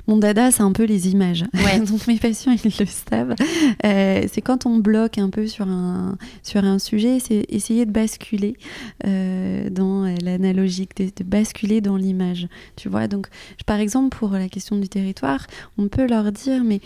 [0.08, 1.45] Mon dada, c'est un peu les images.
[1.54, 1.80] Ouais.
[1.86, 3.36] Donc mes patients, ils le savent.
[3.86, 7.91] Euh, c'est quand on bloque un peu sur un, sur un sujet, c'est essayer de
[7.91, 8.56] basculer
[9.06, 12.47] euh, dans l'analogique, de, de basculer dans l'image.
[12.76, 13.28] Tu vois, donc
[13.60, 15.45] je- par exemple, pour la question du territoire,
[15.78, 16.82] on peut leur dire, mais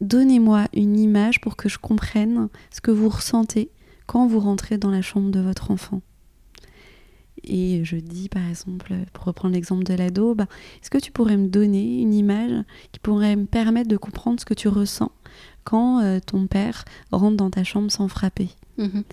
[0.00, 3.70] donnez-moi une image pour que je comprenne ce que vous ressentez
[4.06, 6.02] quand vous rentrez dans la chambre de votre enfant.
[7.44, 10.46] Et je dis par exemple, pour reprendre l'exemple de l'ado, bah,
[10.80, 14.44] est-ce que tu pourrais me donner une image qui pourrait me permettre de comprendre ce
[14.44, 15.12] que tu ressens
[15.64, 18.50] quand euh, ton père rentre dans ta chambre sans frapper?
[18.78, 19.04] Mhm.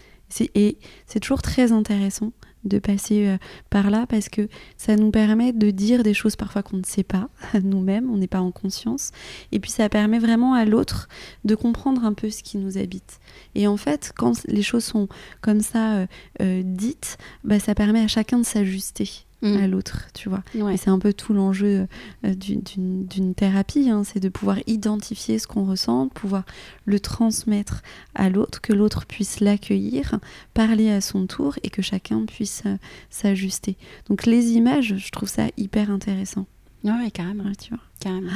[0.56, 0.78] Et
[1.08, 2.32] c'est toujours très intéressant
[2.64, 3.38] de passer euh,
[3.70, 7.04] par là parce que ça nous permet de dire des choses parfois qu'on ne sait
[7.04, 7.30] pas
[7.64, 9.12] nous-mêmes, on n'est pas en conscience.
[9.52, 11.08] Et puis ça permet vraiment à l'autre
[11.46, 13.20] de comprendre un peu ce qui nous habite.
[13.56, 15.08] Et en fait, quand les choses sont
[15.42, 16.08] comme ça euh,
[16.42, 19.10] euh, dites, bah, ça permet à chacun de s'ajuster
[19.42, 19.72] à Mhm.
[19.72, 20.44] l'autre, tu vois.
[20.56, 20.74] Ouais.
[20.74, 21.88] Et c'est un peu tout l'enjeu
[22.26, 26.44] euh, d'une- thérapie, hein, c'est de pouvoir identifier ce qu'on ressent, pouvoir
[26.86, 27.82] le transmettre
[28.16, 30.20] à l'autre, que l'autre puisse l'accueillir,
[30.54, 32.76] parler à son tour et que chacun puisse euh,
[33.10, 33.78] s'ajuster.
[34.10, 36.46] Donc les images, je trouve ça hyper intéressant.
[36.84, 37.44] Ouais, ouais, carrément.
[37.46, 37.84] Ouais, tu vois.
[38.00, 38.30] carrément.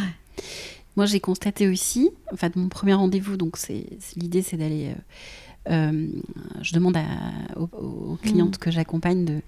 [0.96, 4.90] Moi, j'ai constaté aussi, enfin, de mon premier rendez-vous, donc c'est c'est- l'idée, c'est d'aller.
[4.90, 5.02] euh,
[5.70, 6.08] euh,
[6.62, 9.42] je demande à- aux, aux clientes que j'accompagne de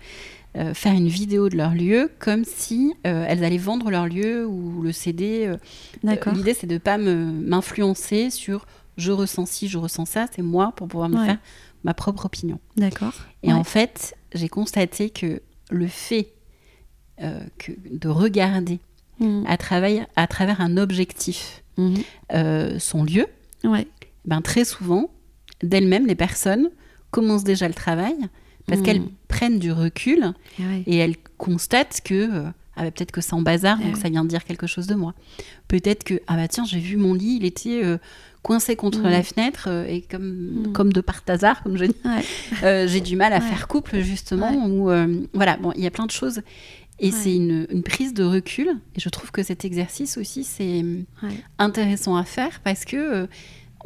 [0.57, 4.45] euh, faire une vidéo de leur lieu, comme si euh, elles allaient vendre leur lieu
[4.47, 5.53] ou le céder.
[6.03, 6.33] D'accord.
[6.33, 8.65] L'idée, c'est de pas me- m'influencer sur
[8.97, 10.27] je ressens ci, je ressens ça.
[10.33, 11.25] C'est moi pour pouvoir me Ouais.
[11.25, 11.39] faire
[11.83, 12.59] ma propre opinion.
[12.77, 13.13] D'accord.
[13.43, 13.53] Et Ouais.
[13.53, 16.29] en fait, j'ai constaté que le fait
[17.57, 18.79] que de regarder
[19.21, 19.45] Mhm.
[19.47, 21.63] à travers, à travers un objectif
[22.33, 23.27] euh, son lieu,
[23.63, 23.87] Ouais.
[24.25, 25.09] ben très souvent,
[25.63, 26.69] d'elles-mêmes, les personnes
[27.11, 28.15] commencent déjà le travail
[28.67, 28.85] parce Mhm.
[28.85, 30.83] qu'elles prennent du recul Ouais.
[30.87, 34.09] et elles constatent que euh, ah bah, peut-être que c'est en bazar, Eh donc ça
[34.09, 35.13] vient dire quelque chose de moi.
[35.67, 37.97] Peut-être que ah bah tiens, j'ai vu mon lit, il était euh,
[38.41, 39.09] coincé contre Mhm.
[39.09, 40.71] la fenêtre euh, et comme Mhm.
[40.73, 42.23] comme de par hasard, comme je dis, Ouais.
[42.63, 43.41] euh, j'ai du mal à Ouais.
[43.41, 44.53] faire couple justement.
[44.67, 44.89] Ou
[45.33, 46.41] voilà, bon, il y a plein de choses.
[46.99, 48.69] Et c'est une, une prise de recul.
[48.95, 50.83] Et je trouve que cet exercice aussi, c'est
[51.59, 53.27] intéressant à faire parce que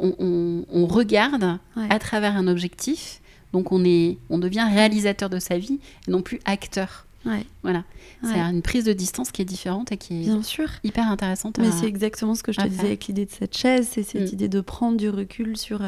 [0.00, 1.86] on, on- on regarde Ouais.
[1.90, 3.20] à travers un objectif.
[3.52, 7.06] Donc on, est, on devient réalisateur de sa vie et non plus acteur.
[7.26, 7.44] Ouais.
[7.62, 7.80] Voilà.
[8.22, 8.30] Ouais.
[8.32, 10.68] C'est une prise de distance qui est différente et qui est Bien sûr.
[10.84, 11.58] hyper intéressante.
[11.58, 14.02] Mais à- c'est exactement ce que je te disais avec l'idée de cette chaise, c'est
[14.04, 14.34] cette Mm.
[14.34, 15.82] idée de prendre du recul sur,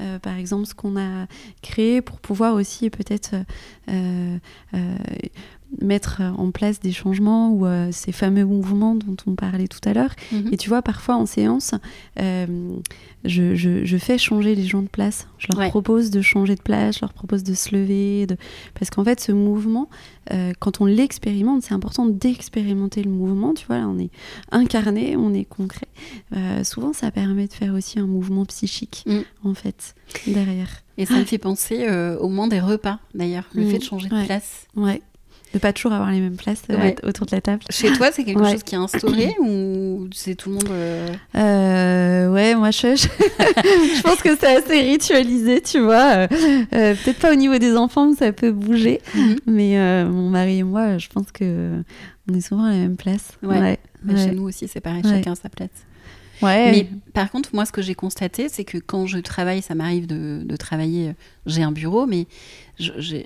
[0.00, 1.26] euh, par exemple, ce qu'on a
[1.60, 3.34] créé pour pouvoir aussi peut-être
[3.88, 4.38] euh,
[4.74, 4.96] euh,
[5.82, 9.92] mettre en place des changements ou euh, ces fameux mouvements dont on parlait tout à
[9.92, 10.14] l'heure.
[10.32, 10.48] Mhm.
[10.52, 11.74] Et tu vois, parfois en séance,
[12.20, 12.46] euh,
[13.24, 15.26] je, je- je fais changer les gens de place.
[15.38, 15.68] Je leur Ouais.
[15.68, 18.26] propose de changer de place, je leur propose de se lever.
[18.26, 18.36] de-
[18.74, 19.88] Parce qu'en fait, ce mouvement,
[20.32, 23.52] euh, quand on l'expérimente, c'est important d'expérimenter le mouvement.
[23.52, 24.10] Tu vois, là, on est
[24.52, 25.88] incarné, on est concret.
[26.34, 29.20] Euh, souvent, ça permet de faire aussi un mouvement psychique, Mm.
[29.44, 29.94] en fait,
[30.26, 30.68] derrière.
[30.98, 33.44] Et ça me fait penser euh, au moment des repas, d'ailleurs.
[33.54, 33.70] Le Mm.
[33.70, 34.24] fait de changer de Ouais.
[34.24, 34.66] place.
[34.76, 35.02] Ouais.
[35.56, 36.94] De pas toujours avoir les mêmes places euh, Ouais.
[37.02, 37.62] autour de la table.
[37.70, 38.52] Chez toi, c'est quelque Ouais.
[38.52, 40.68] chose qui est instauré ou c'est tout le monde.
[40.70, 46.28] euh, Euh, ouais, moi je, je, je pense que c'est assez ritualisé, tu vois.
[46.74, 49.36] Euh, Peut-être pas au niveau des enfants où ça peut bouger, Mhm.
[49.46, 51.82] mais mon mari et moi, je pense que
[52.30, 53.32] on est souvent à la même place.
[53.42, 53.78] Ouais.
[54.04, 54.16] Mais.
[54.16, 55.70] Chez nous aussi, c'est pareil, chacun sa place.
[56.42, 56.70] Ouais.
[56.70, 60.06] Mais par contre, moi, ce que j'ai constaté, c'est que quand je travaille, ça m'arrive
[60.06, 61.12] de, de travailler.
[61.46, 62.26] J'ai un bureau, mais
[62.78, 63.24] j'ai-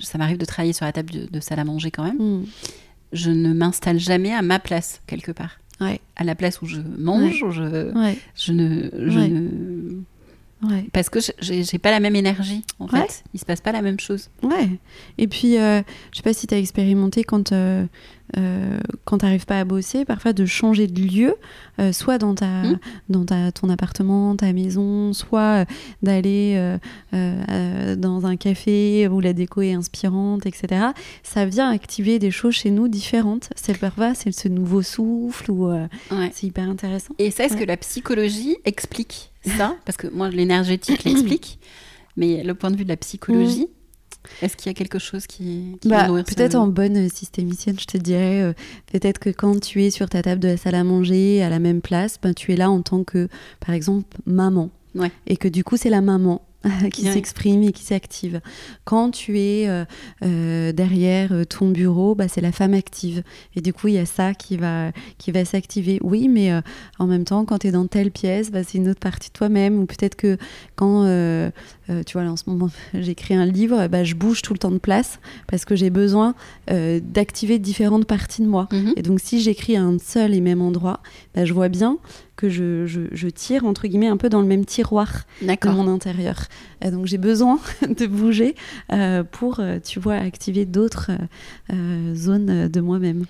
[0.00, 2.16] ça m'arrive de travailler sur la table de, de salle à manger quand même.
[2.40, 2.46] Mm.
[3.12, 5.58] Je ne m'installe jamais à ma place quelque part.
[5.80, 6.00] Ouais.
[6.16, 8.16] À la place où je mange, où je, Ouais.
[8.36, 9.28] je ne, je Ouais.
[9.28, 10.02] ne-
[10.62, 10.84] Ouais.
[10.92, 12.62] parce que j'ai, j'ai pas la même énergie.
[12.78, 13.00] En Ouais.
[13.00, 14.28] fait, il se passe pas la même chose.
[14.42, 14.68] Ouais.
[15.16, 15.80] Et puis, euh,
[16.12, 17.86] je sais pas si tu as expérimenté quand, euh,
[18.36, 21.34] euh, quand tu n'arrives pas à bosser, parfois de changer de lieu,
[21.80, 22.78] euh, soit dans, ta, Mm.
[23.08, 25.64] dans ta, ton appartement, ta maison, soit euh,
[26.02, 26.78] d'aller
[27.14, 30.86] euh, dans un café où la déco est inspirante, etc.
[31.22, 33.50] Ça vient activer des choses chez nous différentes.
[33.56, 36.30] C'est parfois c'est ce nouveau souffle ou Ouais.
[36.32, 37.14] c'est hyper intéressant.
[37.18, 37.60] Et ça, est-ce Ouais.
[37.60, 39.76] que la psychologie explique ça?
[39.84, 41.58] Parce que moi, l'énergétique l'explique,
[42.16, 43.68] mais le point de vue de la psychologie,
[44.42, 47.96] est-ce qu'il y a quelque chose qui, qui Bah, peut-être en bonne systémicienne, je te
[47.96, 48.52] dirais, euh,
[48.92, 51.58] peut-être que quand tu es sur ta table de la salle à manger à la
[51.58, 53.28] même place, ben, tu es là en tant que,
[53.64, 54.70] par exemple, maman.
[54.94, 55.12] Ouais.
[55.26, 56.42] Et que du coup, c'est la maman
[56.92, 57.12] qui Ouais.
[57.14, 58.42] s'exprime et qui s'active.
[58.84, 59.84] Quand tu es euh,
[60.22, 63.22] euh, derrière ton bureau, bah, c'est la femme active.
[63.56, 65.98] Et du coup, il y a ça qui va, qui va s'activer.
[66.02, 66.60] Oui, mais euh,
[66.98, 69.32] en même temps, quand tu es dans telle pièce, bah, c'est une autre partie de
[69.32, 69.78] toi-même.
[69.78, 70.36] Ou peut-être que
[70.76, 71.04] quand,
[71.90, 74.58] euh, tu vois, là en ce moment, j'écris un livre, bah, je bouge tout le
[74.58, 75.18] temps de place
[75.48, 76.34] parce que j'ai besoin
[76.70, 78.68] euh, d'activer différentes parties de moi.
[78.72, 78.92] Mhm.
[78.96, 81.00] Et donc, si j'écris à un seul et même endroit,
[81.34, 81.98] bah, je vois bien
[82.36, 85.88] que je, je- je tire, entre guillemets, un peu dans le même tiroir de mon
[85.88, 86.44] intérieur.
[86.82, 88.54] Donc, j'ai besoin de bouger
[88.92, 91.10] euh, pour, tu vois, activer d'autres
[92.14, 93.26] zones de moi-même.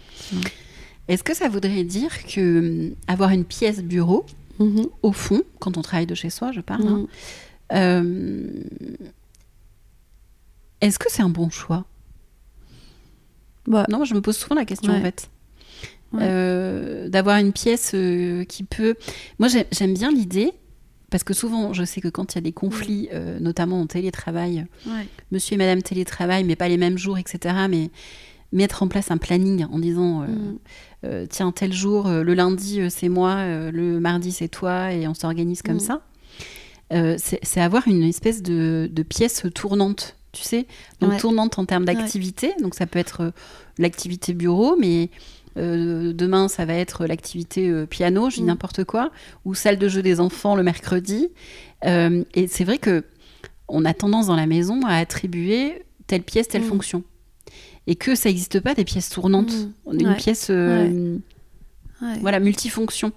[1.08, 4.24] Est-ce que ça voudrait dire que hum, avoir une pièce bureau,
[4.60, 4.86] Mhm.
[5.02, 7.06] au fond, quand on travaille de chez soi, je parle, hein, Mhm.
[7.72, 8.62] Euh,
[10.80, 11.84] Est-ce que c'est un bon choix?
[13.66, 14.98] Bah, Non, je me pose souvent la question Ouais.
[14.98, 15.30] en fait.
[16.12, 16.20] Ouais.
[16.24, 18.94] Euh, D'avoir une pièce euh, qui peut.
[19.38, 20.52] Moi, j'ai- j'aime bien l'idée.
[21.10, 23.08] Parce que souvent, je sais que quand il y a des conflits,
[23.40, 25.08] notamment en télétravail, ouais.
[25.32, 27.52] monsieur et madame télétravail, mais pas les mêmes jours, etc.
[27.68, 27.90] Mais
[28.52, 30.58] mettre en place un planning en disant euh, Mm.
[31.06, 35.14] euh, tiens, tel jour, euh, le lundi, c'est moi, le mardi, c'est toi, et on
[35.14, 35.80] s'organise comme Mm.
[35.80, 36.02] ça.
[36.92, 40.66] Euh, c'est avoir une espèce de, de pièce tournante, tu sais.
[41.00, 41.18] Donc Ouais.
[41.18, 42.52] tournante en termes d'activité.
[42.60, 43.30] Donc ça peut être euh,
[43.78, 45.08] l'activité bureau, mais
[45.56, 48.46] euh, demain, ça va être l'activité euh, piano, je dis Mm.
[48.46, 49.10] n'importe quoi,
[49.44, 51.28] ou salle de jeu des enfants le mercredi.
[51.84, 53.04] Euh, et c'est vrai que
[53.68, 56.68] on a tendance dans la maison à attribuer telle pièce, telle Mm.
[56.68, 57.02] fonction.
[57.86, 59.52] Et que ça n'existe pas des pièces tournantes.
[59.52, 59.72] Mm.
[59.86, 60.50] On une pièce
[62.02, 62.18] Ouais.
[62.20, 63.12] voilà, multifonction.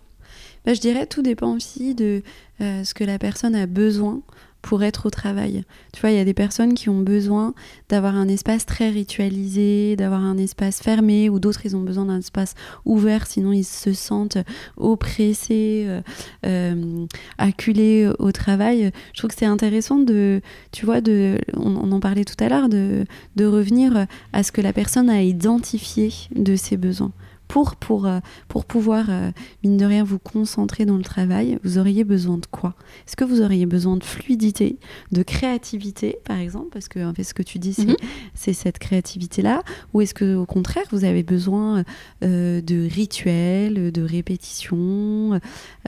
[0.65, 2.21] Bah, je dirais tout dépend aussi de
[2.61, 4.21] euh, ce que la personne a besoin
[4.61, 5.65] pour être au travail.
[5.91, 7.53] Tu vois, il y a des personnes qui ont besoin
[7.89, 12.19] d'avoir un espace très ritualisé, d'avoir un espace fermé, ou d'autres, ils ont besoin d'un
[12.19, 12.55] espace
[12.85, 14.37] ouvert, sinon ils se sentent
[14.77, 16.01] oppressés, euh,
[16.45, 17.05] euh,
[17.37, 18.91] acculés au travail.
[19.11, 20.39] Je trouve que c'est intéressant de,
[20.71, 23.05] tu vois, de, on, en parlait tout à l'heure, de
[23.45, 27.11] revenir à ce que la personne a identifié de ses besoins.
[27.53, 29.29] Pour, pour, euh, pour pouvoir, euh,
[29.63, 32.73] mine de rien, vous concentrer dans le travail, vous auriez besoin de quoi?
[33.07, 34.79] Est-ce que vous auriez besoin de fluidité,
[35.11, 36.69] de créativité, par exemple?
[36.73, 37.95] Parce que en fait, ce que tu dis, c'est Mhm.
[38.33, 39.61] c'est cette créativité-là.
[39.93, 41.83] Ou est-ce que, au contraire, vous avez besoin
[42.23, 45.39] euh, de rituels, de répétitions?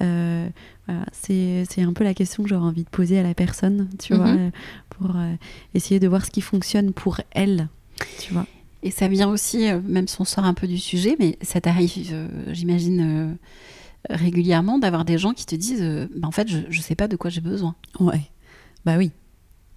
[0.03, 0.47] Euh,
[0.85, 4.13] voilà, c'est un peu la question que j'aurais envie de poser à la personne, tu
[4.13, 4.19] Mhm.
[4.21, 4.35] vois,
[4.91, 5.33] pour euh,
[5.73, 7.69] essayer de voir ce qui fonctionne pour elle,
[8.19, 8.45] tu vois.
[8.85, 11.59] Et ça vient aussi, euh, même si on sort un peu du sujet, mais ça
[11.59, 13.33] t'arrive, euh, j'imagine, euh,
[14.15, 15.83] régulièrement d'avoir des gens qui te disent
[16.15, 17.75] Bah, En fait, je ne sais pas de quoi j'ai besoin.
[17.99, 18.21] Ouais,
[18.85, 19.11] bah oui.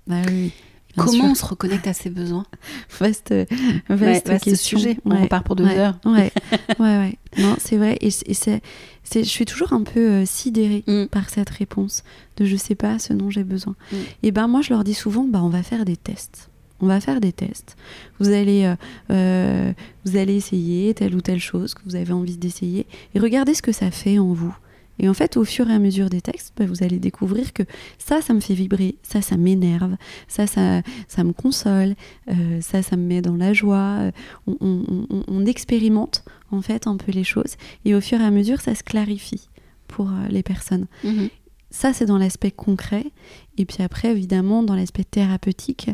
[0.06, 0.52] Bah oui.
[0.94, 1.24] Bien Comment sûr.
[1.30, 2.44] on se reconnecte à ses besoins?
[3.00, 3.46] Vaste, Ouais,
[3.88, 4.78] vaste vaste question.
[4.78, 4.98] sujet.
[5.04, 5.22] On Ouais.
[5.22, 5.98] repart pour deux ouais, heures.
[6.04, 6.30] Ouais,
[6.78, 7.18] ouais, ouais.
[7.38, 7.96] Non, c'est vrai.
[8.00, 8.60] Et, c'est,
[9.14, 11.06] je suis toujours un peu euh, sidérée Mm.
[11.06, 12.02] par cette réponse
[12.36, 13.74] de je sais pas ce dont j'ai besoin.
[13.92, 13.96] Mm.
[14.24, 16.50] Et ben moi, je leur dis souvent, bah on va faire des tests.
[16.80, 17.76] On va faire des tests.
[18.20, 18.76] Vous allez, euh,
[19.10, 19.72] euh,
[20.04, 23.62] vous allez essayer telle ou telle chose que vous avez envie d'essayer et regardez ce
[23.62, 24.56] que ça fait en vous.
[25.00, 27.62] Et en fait, au fur et à mesure des textes, bah, vous allez découvrir que
[27.98, 31.94] ça, ça me fait vibrer, ça, ça m'énerve, ça, ça, ça me console,
[32.30, 34.10] euh, ça, ça me met dans la joie.
[34.48, 37.54] On, on- on- on expérimente en fait un peu les choses
[37.84, 39.48] et au fur et à mesure, ça se clarifie
[39.86, 40.86] pour les personnes.
[41.04, 41.28] Mhm.
[41.70, 43.04] Ça, c'est dans l'aspect concret.
[43.58, 45.90] Et puis après, évidemment, dans l'aspect thérapeutique,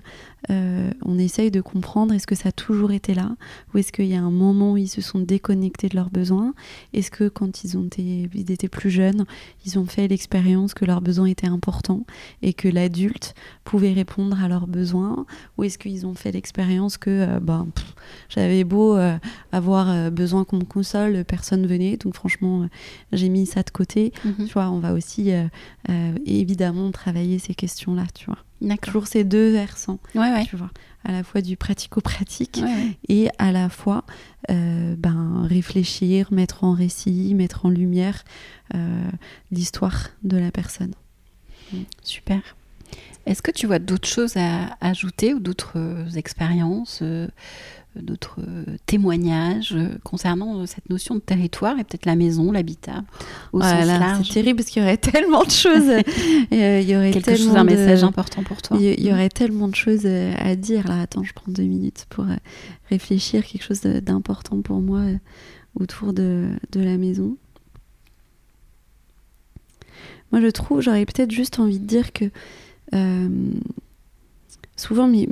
[0.50, 3.36] euh, on essaye de comprendre est-ce que ça a toujours été là
[3.72, 6.54] Ou est-ce qu'il y a un moment où ils se sont déconnectés de leurs besoins?
[6.92, 9.24] Est-ce que quand ils, ont été, ils étaient plus jeunes,
[9.64, 12.04] ils ont fait l'expérience que leurs besoins étaient importants
[12.42, 13.34] et que l'adulte
[13.64, 15.24] pouvait répondre à leurs besoins?
[15.56, 17.66] Ou est-ce qu'ils ont fait l'expérience que euh, ben,
[18.28, 19.16] j'avais beau euh,
[19.52, 21.96] avoir besoin qu'on me console, personne venait.
[21.96, 22.68] Donc franchement,
[23.12, 24.12] j'ai mis ça de côté.
[24.24, 24.46] Mhm.
[24.46, 25.32] Tu vois, on va aussi
[26.26, 28.38] évidemment travailler ces questions-là, tu vois.
[28.60, 28.84] D'accord.
[28.92, 30.44] Toujours ces deux versants, Ouais, ouais.
[30.46, 30.70] tu vois,
[31.04, 34.04] à la fois du pratico-pratique Ouais, et à la fois
[34.50, 38.24] euh, ben, réfléchir, mettre en récit, mettre en lumière
[38.74, 39.02] euh,
[39.50, 40.94] l'histoire de la personne.
[42.02, 42.40] Super.
[43.26, 47.02] Est-ce que tu vois d'autres choses à ajouter ou d'autres euh, expériences,
[47.96, 53.04] d'autres euh, témoignages euh, concernant euh, cette notion de territoire et peut-être la maison, l'habitat
[53.52, 55.88] au sens Voilà, large c'est terrible parce qu'il y aurait tellement de choses.
[55.88, 58.76] euh, il y aurait Quelque chose, un de- message important pour toi.
[58.80, 60.86] Il y, aurait tellement de choses à dire.
[60.88, 62.24] Là, attends, je prends deux minutes pour
[62.90, 65.02] réfléchir quelque chose d'important pour moi
[65.78, 67.36] autour de, de la maison.
[70.32, 72.24] Moi, je trouve, j'aurais peut-être juste envie de dire que
[72.94, 73.28] euh,
[74.76, 75.26] souvent, mes,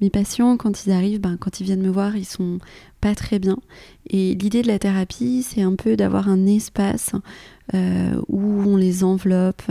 [0.00, 2.58] mes, patients, quand ils arrivent, ben, quand ils viennent me voir, ils sont
[3.00, 3.58] pas très bien.
[4.08, 7.12] Et l'idée de la thérapie, c'est un peu d'avoir un espace
[7.74, 9.62] euh, où on les enveloppe,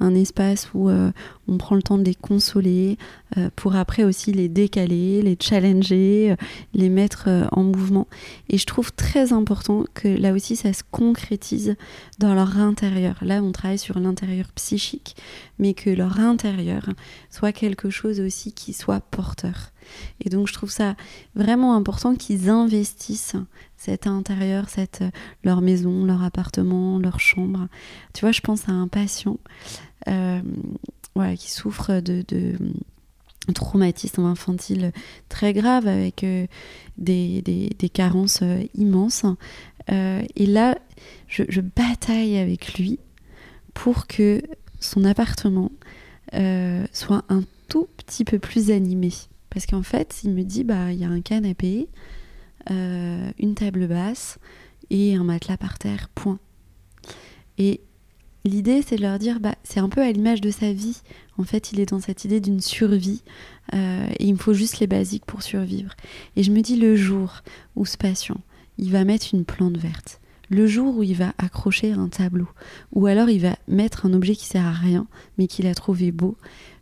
[0.00, 1.10] un espace où euh,
[1.48, 2.98] on prend le temps de les consoler,
[3.36, 6.36] euh, pour après aussi les décaler, les challenger,
[6.74, 8.06] les mettre en mouvement.
[8.48, 11.74] Et je trouve très important que là aussi ça se concrétise
[12.18, 13.16] dans leur intérieur.
[13.22, 15.16] Là on travaille sur l'intérieur psychique,
[15.58, 16.88] mais que leur intérieur
[17.30, 19.72] soit quelque chose aussi qui soit porteur.
[20.24, 20.96] Et donc je trouve ça
[21.34, 23.36] vraiment important qu'ils investissent
[23.76, 25.04] cet intérieur, cette,
[25.44, 27.68] leur maison, leur appartement, leur chambre.
[28.14, 29.38] Tu vois, je pense à un patient
[30.08, 30.40] euh,
[31.36, 32.24] qui souffre de,
[33.54, 34.92] traumatisme infantile
[35.28, 36.46] très grave avec euh,
[36.98, 39.24] des, carences euh, immenses.
[39.90, 40.78] Euh, et là,
[41.28, 42.98] je, bataille avec lui
[43.74, 44.42] pour que
[44.80, 45.70] son appartement
[46.34, 49.12] euh, soit un tout petit peu plus animé.
[49.50, 51.88] Parce qu'en fait, il me dit, bah, il y a un canapé,
[52.70, 54.38] euh, une table basse
[54.90, 56.38] et un matelas par terre, point.
[57.56, 57.80] Et
[58.44, 61.00] l'idée, c'est de leur dire, bah, c'est un peu à l'image de sa vie.
[61.38, 63.22] En fait, il est dans cette idée d'une survie
[63.74, 65.94] euh, et il me faut juste les basiques pour survivre.
[66.36, 67.42] Et je me dis, le jour
[67.76, 68.40] où ce patient,
[68.78, 70.20] il va mettre une plante verte,
[70.50, 72.48] le jour où il va accrocher un tableau,
[72.92, 76.12] ou alors il va mettre un objet qui sert à rien, mais qu'il a trouvé
[76.12, 76.36] beau,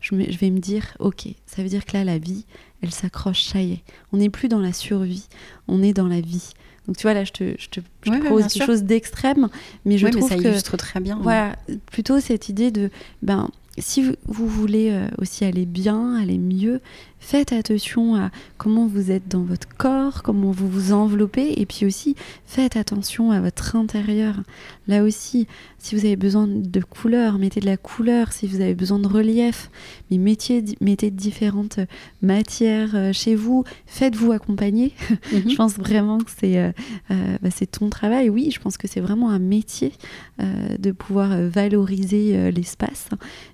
[0.07, 2.45] je, vais me dire, ok, ça veut dire que là, la vie,
[2.83, 3.83] elle s'accroche, ça y est.
[4.13, 5.27] On n'est plus dans la survie,
[5.69, 6.51] on est dans la vie.
[6.87, 9.49] Donc tu vois, là, je te, je te propose quelque chose d'extrême,
[9.85, 10.43] mais je trouve ça que...
[10.43, 11.19] illustre très bien.
[11.21, 11.57] Voilà,
[11.91, 12.91] plutôt cette idée de,
[13.23, 13.49] ben,
[13.79, 16.81] si vous voulez euh, aussi aller bien, aller mieux,
[17.27, 21.85] faites attention à comment vous êtes dans votre corps, comment vous vous enveloppez, et puis
[21.85, 22.15] aussi
[22.45, 24.37] faites attention à votre intérieur.
[24.87, 25.49] Là aussi,
[25.79, 28.33] si vous avez besoin de couleur, mettez de la couleur.
[28.33, 29.71] Si vous avez besoin de relief,
[30.09, 31.81] mais mettez, mettez différentes
[32.23, 33.65] matières euh, chez vous.
[33.87, 34.95] Faites-vous accompagner.
[35.33, 35.43] Mhm.
[35.51, 36.71] je pense vraiment que c'est euh,
[37.43, 38.31] bah, c'est ton travail.
[38.31, 39.93] Oui, je pense que c'est vraiment un métier
[40.79, 43.09] de pouvoir valoriser l'espace.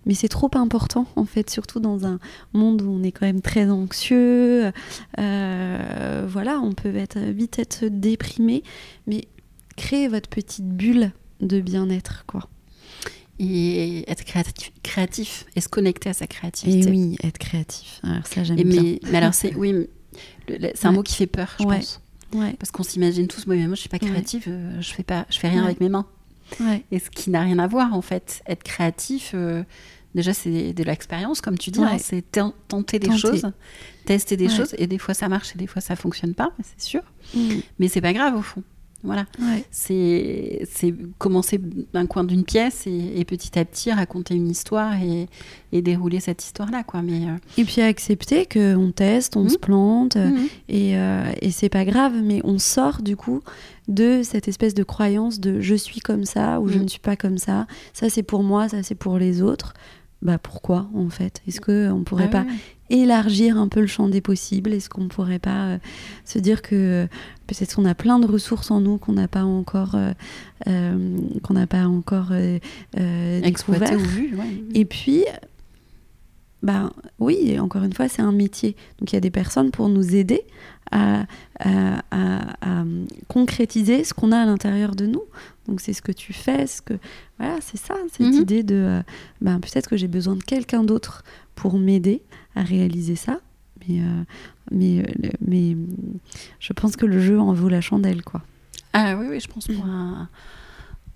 [0.05, 2.19] Mais c'est trop important, en fait, surtout dans un
[2.53, 4.73] monde où on est quand même très anxieux.
[5.19, 8.63] Euh, voilà, on peut être, vite être déprimé.
[9.07, 9.29] Mais
[9.77, 12.49] créez votre petite bulle de bien-être, quoi.
[13.39, 16.89] Et être créatif, créatif et se connecter à sa créativité.
[16.89, 18.01] Et oui, être créatif.
[18.05, 18.97] Alors ça, j'aime bien.
[19.11, 19.89] Mais alors, c'est oui,
[20.49, 22.01] c'est un mot qui fait peur, je pense.
[22.35, 22.55] Ouais.
[22.59, 25.39] Parce qu'on s'imagine tous, moi, moi je suis pas créative, euh, je fais pas, je
[25.39, 26.07] fais rien avec mes mains.
[26.91, 28.43] Et ce qui n'a rien à voir en fait.
[28.47, 29.65] Être créatif, euh,
[30.15, 32.25] déjà c'est de l'expérience, comme tu dis, hein, c'est
[32.69, 33.47] tenter des choses,
[34.05, 36.83] tester des choses, et des fois ça marche et des fois ça fonctionne pas, c'est
[36.83, 37.03] sûr.
[37.35, 37.61] Mm.
[37.79, 38.63] Mais c'est pas grave au fond.
[39.05, 39.27] Voilà.
[39.71, 40.65] C'est
[41.19, 41.61] commencer
[41.93, 45.29] d'un coin d'une pièce et, petit à petit raconter une histoire et,
[45.83, 46.85] dérouler cette histoire-là.
[46.85, 47.03] quoi.
[47.03, 49.59] Mais, euh, Et puis accepter qu'on teste, on se mmh.
[49.59, 50.47] plante mmh.
[50.69, 53.41] et, euh, et c'est pas grave, mais on sort du coup
[53.89, 56.83] de cette espèce de croyance de je suis comme ça ou je mmh.
[56.83, 57.67] ne suis pas comme ça.
[57.93, 59.75] Ça c'est pour moi, ça c'est pour les autres
[60.23, 61.43] bah pourquoi en fait?
[61.47, 62.47] Est-ce qu'on ne pourrait ah pas
[62.91, 64.73] élargir un peu le champ des possibles?
[64.73, 65.79] Est-ce qu'on ne pourrait pas euh,
[66.25, 67.07] se dire que euh,
[67.47, 71.67] peut-être qu'on a plein de ressources en nous qu'on n'a pas encore euh, qu'on n'a
[71.67, 72.33] pas encore
[72.95, 74.37] découvert ou vu
[74.75, 75.25] Et puis
[76.63, 78.77] bah oui, encore une fois, c'est un métier.
[78.99, 80.45] Donc il y a des personnes pour nous aider
[80.91, 81.25] à,
[83.29, 85.23] concrétiser ce qu'on a à l'intérieur de nous.
[85.67, 86.95] Donc c'est ce que tu fais, ce que
[87.39, 88.43] voilà, c'est ça, cette mhm.
[88.43, 89.03] idée de euh,
[89.41, 92.23] ben, peut-être que j'ai besoin de quelqu'un d'autre pour m'aider
[92.55, 93.41] à réaliser ça.
[93.89, 94.25] Mais, euh,
[94.71, 95.77] mais, euh, mais
[96.61, 98.43] je pense que le jeu en vaut la chandelle, quoi.
[98.93, 100.29] Ah oui, oui, je pense pour un,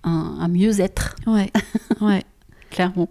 [0.02, 1.16] un, mieux-être.
[1.26, 1.52] Ouais,
[2.00, 2.24] ouais.
[2.70, 3.08] Clairement.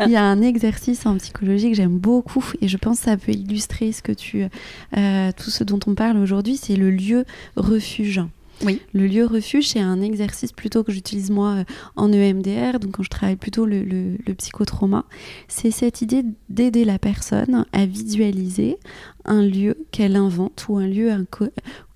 [0.06, 3.16] Il y a un exercice en psychologie que j'aime beaucoup et je pense que ça
[3.16, 4.44] peut illustrer ce que tu,
[4.92, 7.24] tout ce dont on parle aujourd'hui, c'est le lieu
[7.56, 8.22] refuge.
[8.62, 8.80] Oui.
[8.92, 11.64] Le lieu refuge, c'est un exercice plutôt que j'utilise moi euh,
[11.96, 15.06] en EMDR, donc quand je travaille plutôt le, le, psychotrauma.
[15.48, 18.78] C'est cette idée d'aider la personne à visualiser
[19.24, 21.10] un lieu qu'elle invente ou un lieu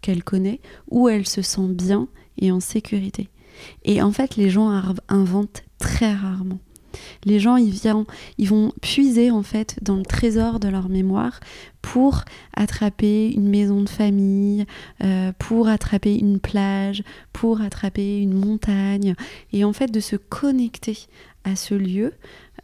[0.01, 3.29] qu'elle connaît où elle se sent bien et en sécurité.
[3.85, 4.71] Et en fait, les gens
[5.09, 6.61] inventent très rarement.
[7.25, 11.41] Les gens, ils, vont puiser en fait dans le trésor de leur mémoire
[11.83, 12.25] pour
[12.55, 14.65] attraper une maison de famille,
[15.03, 19.15] euh, pour attraper une plage, pour attraper une montagne,
[19.53, 20.99] et en fait de se connecter
[21.45, 22.15] à ce lieu,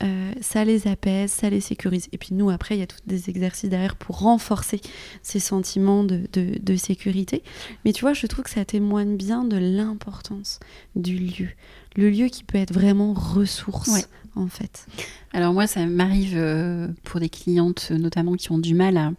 [0.03, 2.09] euh, ça les apaise, ça les sécurise.
[2.12, 4.81] Et puis nous, après, il y a tous des exercices derrière pour renforcer
[5.22, 7.43] ces sentiments de, de, sécurité.
[7.85, 10.61] Mais tu vois, je trouve que ça témoigne bien de l'importance
[10.97, 11.49] du lieu.
[11.97, 14.86] Le lieu qui peut être vraiment ressource en fait
[15.32, 19.12] Alors moi, ça m'arrive euh, pour des clientes euh, notamment qui ont du mal à,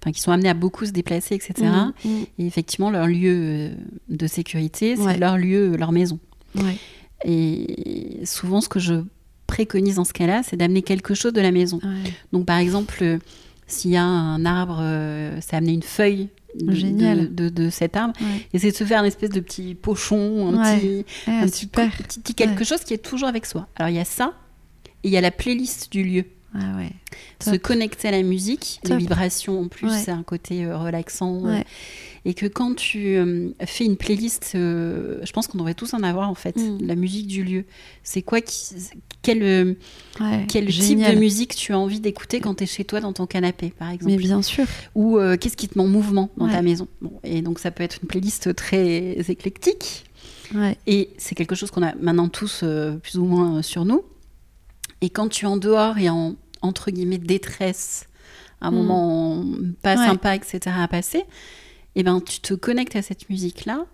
[0.00, 1.54] enfin qui sont amenées à beaucoup se déplacer, etc.
[1.58, 2.24] Mmh, mmh.
[2.38, 3.70] Et effectivement, leur lieu euh,
[4.08, 6.18] de sécurité, c'est leur lieu, leur maison.
[7.24, 8.94] Et souvent, ce que je
[9.46, 11.80] préconise dans ce cas-là, c'est d'amener quelque chose de la maison.
[12.32, 13.18] Donc par exemple,
[13.66, 14.82] s'il y a un arbre,
[15.40, 18.14] c'est amener une feuille de, de, cet arbre.
[18.52, 22.64] Et c'est de se faire une espèce de petit pochon, un, petit, un petit, quelque
[22.64, 23.66] chose qui est toujours avec soi.
[23.76, 24.34] Alors il y a ça,
[25.04, 26.24] et il y a la playlist du lieu.
[26.54, 26.90] Ah ouais.
[27.40, 31.46] Se connecter à la musique, les vibrations en plus, c'est un côté euh, relaxant.
[31.46, 31.60] Euh,
[32.24, 36.30] et que quand tu euh, fais une playlist, je pense qu'on devrait tous en avoir
[36.30, 36.78] en fait, mm.
[36.80, 37.64] la musique du lieu.
[38.02, 38.74] C'est quoi qui,
[39.22, 39.76] quel,
[40.48, 43.26] quel type de musique tu as envie d'écouter quand tu es chez toi dans ton
[43.26, 44.12] canapé, par exemple?
[44.12, 44.64] Mais bien sûr.
[44.94, 46.88] Ou qu'est-ce qui te met en mouvement dans ta maison?
[47.24, 50.04] Et donc ça peut être une playlist très éclectique.
[50.86, 52.64] Et c'est quelque chose qu'on a maintenant tous
[53.02, 54.02] plus ou moins sur nous.
[55.00, 58.06] Et quand tu es en dehors et en entre guillemets détresse
[58.60, 58.74] un Mm.
[58.74, 59.44] moment
[59.82, 60.06] pas Ouais.
[60.06, 60.74] sympa, etc.
[60.80, 61.24] à passer,
[61.94, 63.86] et ben tu te connectes à cette musique-là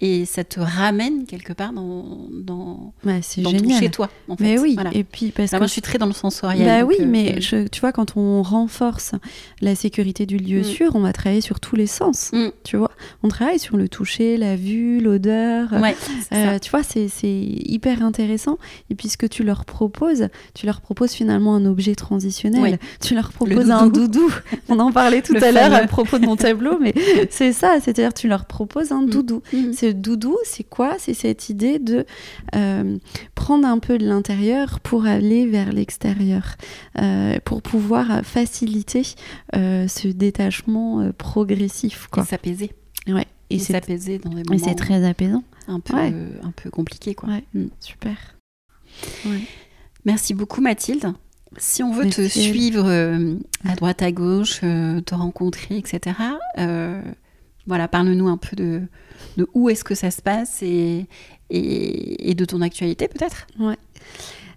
[0.00, 4.08] et ça te ramène quelque part dans, dans, Ouais, c'est dans ton chez toi.
[4.28, 4.44] En fait.
[4.44, 4.90] Mais oui, Voilà.
[4.94, 6.66] et puis parce Là, que moi, je suis très dans le sensoriel.
[6.66, 9.12] Bah oui, euh, mais je- tu vois, quand on renforce
[9.60, 10.64] la sécurité du lieu Mm.
[10.64, 12.30] sûr, on va travailler sur tous les sens.
[12.32, 12.48] Mm.
[12.64, 12.90] Tu vois,
[13.22, 15.72] on travaille sur le toucher, la vue, l'odeur.
[15.74, 15.94] ouais,
[16.32, 18.58] Euh, tu vois, c'est c'est hyper intéressant.
[18.90, 22.62] Et puis ce que tu leur proposes, tu leur proposes finalement un objet transitionnel.
[22.62, 22.74] Oui.
[23.06, 23.72] Tu leur proposes doudou.
[23.72, 24.30] un doudou.
[24.68, 26.94] On en parlait tout Le à l'heure à propos de mon tableau, mais
[27.30, 27.78] c'est ça.
[27.80, 29.10] C'est-à-dire, tu leur proposes un Mm.
[29.10, 29.42] doudou.
[29.92, 30.96] Doudou, c'est quoi?
[30.98, 32.04] C'est cette idée de
[32.54, 32.98] euh,
[33.34, 36.56] prendre un peu de l'intérieur pour aller vers l'extérieur,
[36.98, 39.02] euh, pour pouvoir faciliter
[39.56, 42.06] euh, ce détachement progressif.
[42.06, 42.24] Et Quoi.
[42.24, 42.72] s'apaiser.
[43.08, 43.26] Ouais.
[43.50, 45.42] Et Et s'apaiser dans et moments c'est très apaisant.
[45.68, 46.12] un, peu, Ouais.
[46.42, 47.14] un peu compliqués.
[47.14, 47.30] Quoi.
[47.30, 47.44] Ouais.
[47.54, 47.66] Mm.
[47.80, 48.16] Super.
[49.26, 49.40] Ouais.
[50.04, 51.12] Merci beaucoup Mathilde.
[51.56, 52.88] Si on veut te suivre
[53.68, 56.14] à droite à gauche, te rencontrer, etc.
[57.66, 58.82] voilà, parle-nous un peu de,
[59.54, 61.06] où est-ce que ça se passe et
[61.50, 63.46] de ton actualité peut-être?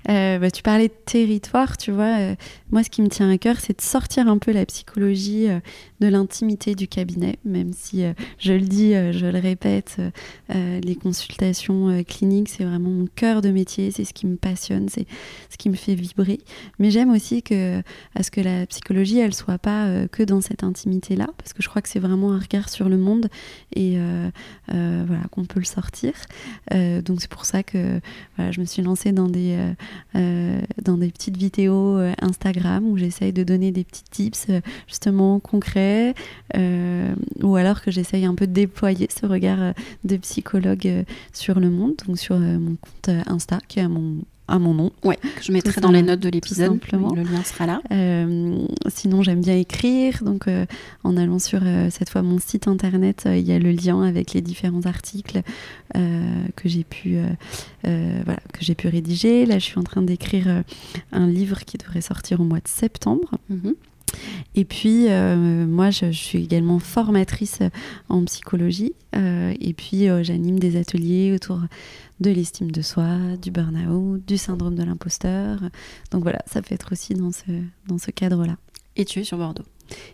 [0.10, 2.20] Euh, bah, tu parlais de territoire, tu vois.
[2.20, 2.36] euh,
[2.72, 5.60] moi, ce qui me tient à cœur, c'est de sortir un peu la psychologie euh,
[6.00, 8.04] de l'intimité du cabinet, même si,
[8.38, 10.02] je le dis, je le répète,
[10.50, 15.06] les consultations cliniques, c'est vraiment mon cœur de métier, c'est ce qui me passionne, c'est
[15.50, 16.40] ce qui me fait vibrer.
[16.78, 17.82] Mais j'aime aussi que,
[18.16, 21.70] à ce que la psychologie, elle soit pas que dans cette intimité-là, parce que je
[21.70, 23.30] crois que c'est vraiment un regard sur le monde
[23.74, 23.98] et
[24.68, 26.12] voilà qu'on peut le sortir.
[26.70, 28.02] Donc c'est pour ça que
[28.36, 29.58] voilà, je me suis lancée dans des
[30.84, 35.40] dans des petites vidéos euh, Instagram où j'essaye de donner des petits tips euh, justement
[35.40, 36.14] concrets
[36.56, 39.72] euh, ou alors que j'essaye un peu de déployer ce regard euh,
[40.04, 43.88] de psychologue euh, sur le monde, donc sur euh, mon compte euh, Insta qui est
[43.88, 44.18] mon,
[44.48, 44.92] à mon nom.
[45.04, 46.72] Ouais, que je mettrai dans les notes de l'épisode.
[46.72, 47.14] simplement.
[47.14, 47.82] Le lien sera là.
[47.92, 50.24] Euh, sinon, j'aime bien écrire.
[50.24, 50.66] Donc, euh,
[51.04, 54.34] en allant sur euh, cette fois mon site internet, il y a le lien avec
[54.34, 55.42] les différents articles
[55.94, 57.18] que j'ai pu,
[57.84, 59.46] voilà, que j'ai pu rédiger.
[59.46, 60.64] Là, je suis en train d'écrire
[61.12, 63.38] un livre qui devrait sortir au mois de septembre.
[63.50, 63.76] Mhm.
[64.56, 67.60] Et puis, euh, moi, je, je suis également formatrice
[68.10, 68.94] en psychologie.
[69.16, 71.60] euh, et puis, euh, j'anime des ateliers autour
[72.24, 75.60] de l'estime de soi, du burn-out, du syndrome de l'imposteur.
[76.12, 77.52] Donc voilà, ça peut être aussi dans ce,
[77.88, 78.56] dans ce cadre-là.
[78.96, 79.64] Et tu es sur Bordeaux.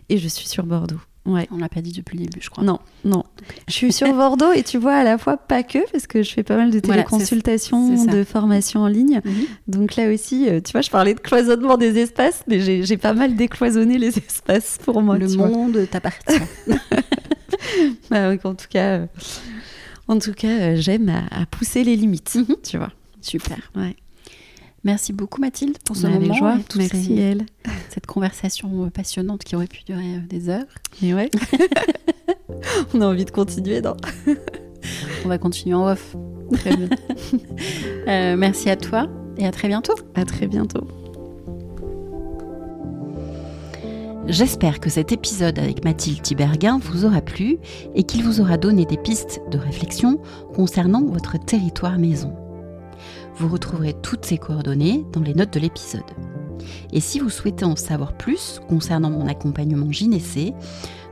[0.08, 1.00] Et je suis sur Bordeaux.
[1.26, 1.46] Ouais.
[1.52, 2.64] On l'a pas dit depuis le début, je crois.
[2.64, 3.22] Non, non.
[3.68, 6.32] Je suis sur Bordeaux et tu vois à la fois pas que parce que je
[6.32, 9.20] fais pas mal de téléconsultations, de formations en ligne.
[9.24, 9.32] Mhm.
[9.68, 13.12] Donc là aussi, euh, tu vois, je parlais de cloisonnement des espaces, mais j'ai pas
[13.12, 15.18] mal décloisonné les espaces pour moi.
[15.18, 16.40] le tu monde t'appartient.
[18.10, 19.06] Bah, en tout cas, euh,
[20.10, 22.56] en tout cas, euh, j'aime à, à pousser les limites, Mhm.
[22.62, 22.90] tu vois.
[23.22, 23.70] Super.
[23.76, 23.96] Ouais.
[24.82, 26.34] Merci beaucoup Mathilde pour ce Bah, avec moment.
[26.34, 26.56] joie.
[26.56, 27.46] et Merci ces- elle.
[27.90, 30.64] cette conversation euh, passionnante qui aurait pu durer euh, des heures.
[31.02, 31.30] Mais ouais.
[32.94, 33.94] On a envie de continuer, non?
[35.24, 36.16] On va continuer en off.
[36.54, 36.88] Très bien.
[38.08, 39.06] Euh, merci à toi
[39.36, 39.94] et à très bientôt.
[40.14, 40.88] À très bientôt.
[44.26, 47.58] J'espère que cet épisode avec Mathilde Tiberguin vous aura plu
[47.94, 50.20] et qu'il vous aura donné des pistes de réflexion
[50.54, 52.34] concernant votre territoire maison.
[53.36, 56.02] Vous retrouverez toutes ces coordonnées dans les notes de l'épisode.
[56.92, 60.52] Et si vous souhaitez en savoir plus concernant mon accompagnement gynécée,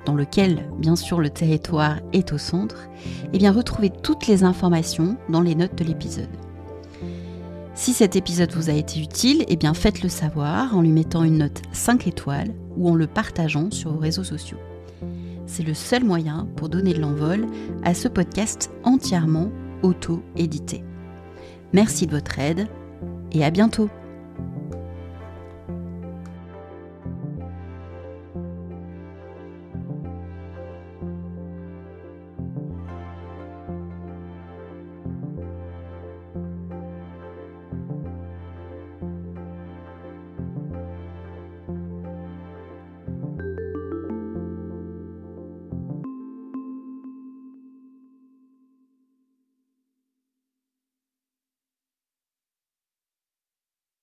[0.04, 2.88] dans lequel bien sûr le territoire est au centre,
[3.32, 6.28] eh bien retrouvez toutes les informations dans les notes de l'épisode.
[7.74, 11.38] Si cet épisode vous a été utile, eh bien faites-le savoir en lui mettant une
[11.38, 14.58] note 5 étoiles ou en le partageant sur vos réseaux sociaux.
[15.46, 17.46] C'est le seul moyen pour donner de l'envol
[17.82, 19.50] à ce podcast entièrement
[19.82, 20.84] auto-édité.
[21.72, 22.66] Merci de votre aide
[23.32, 23.90] et à bientôt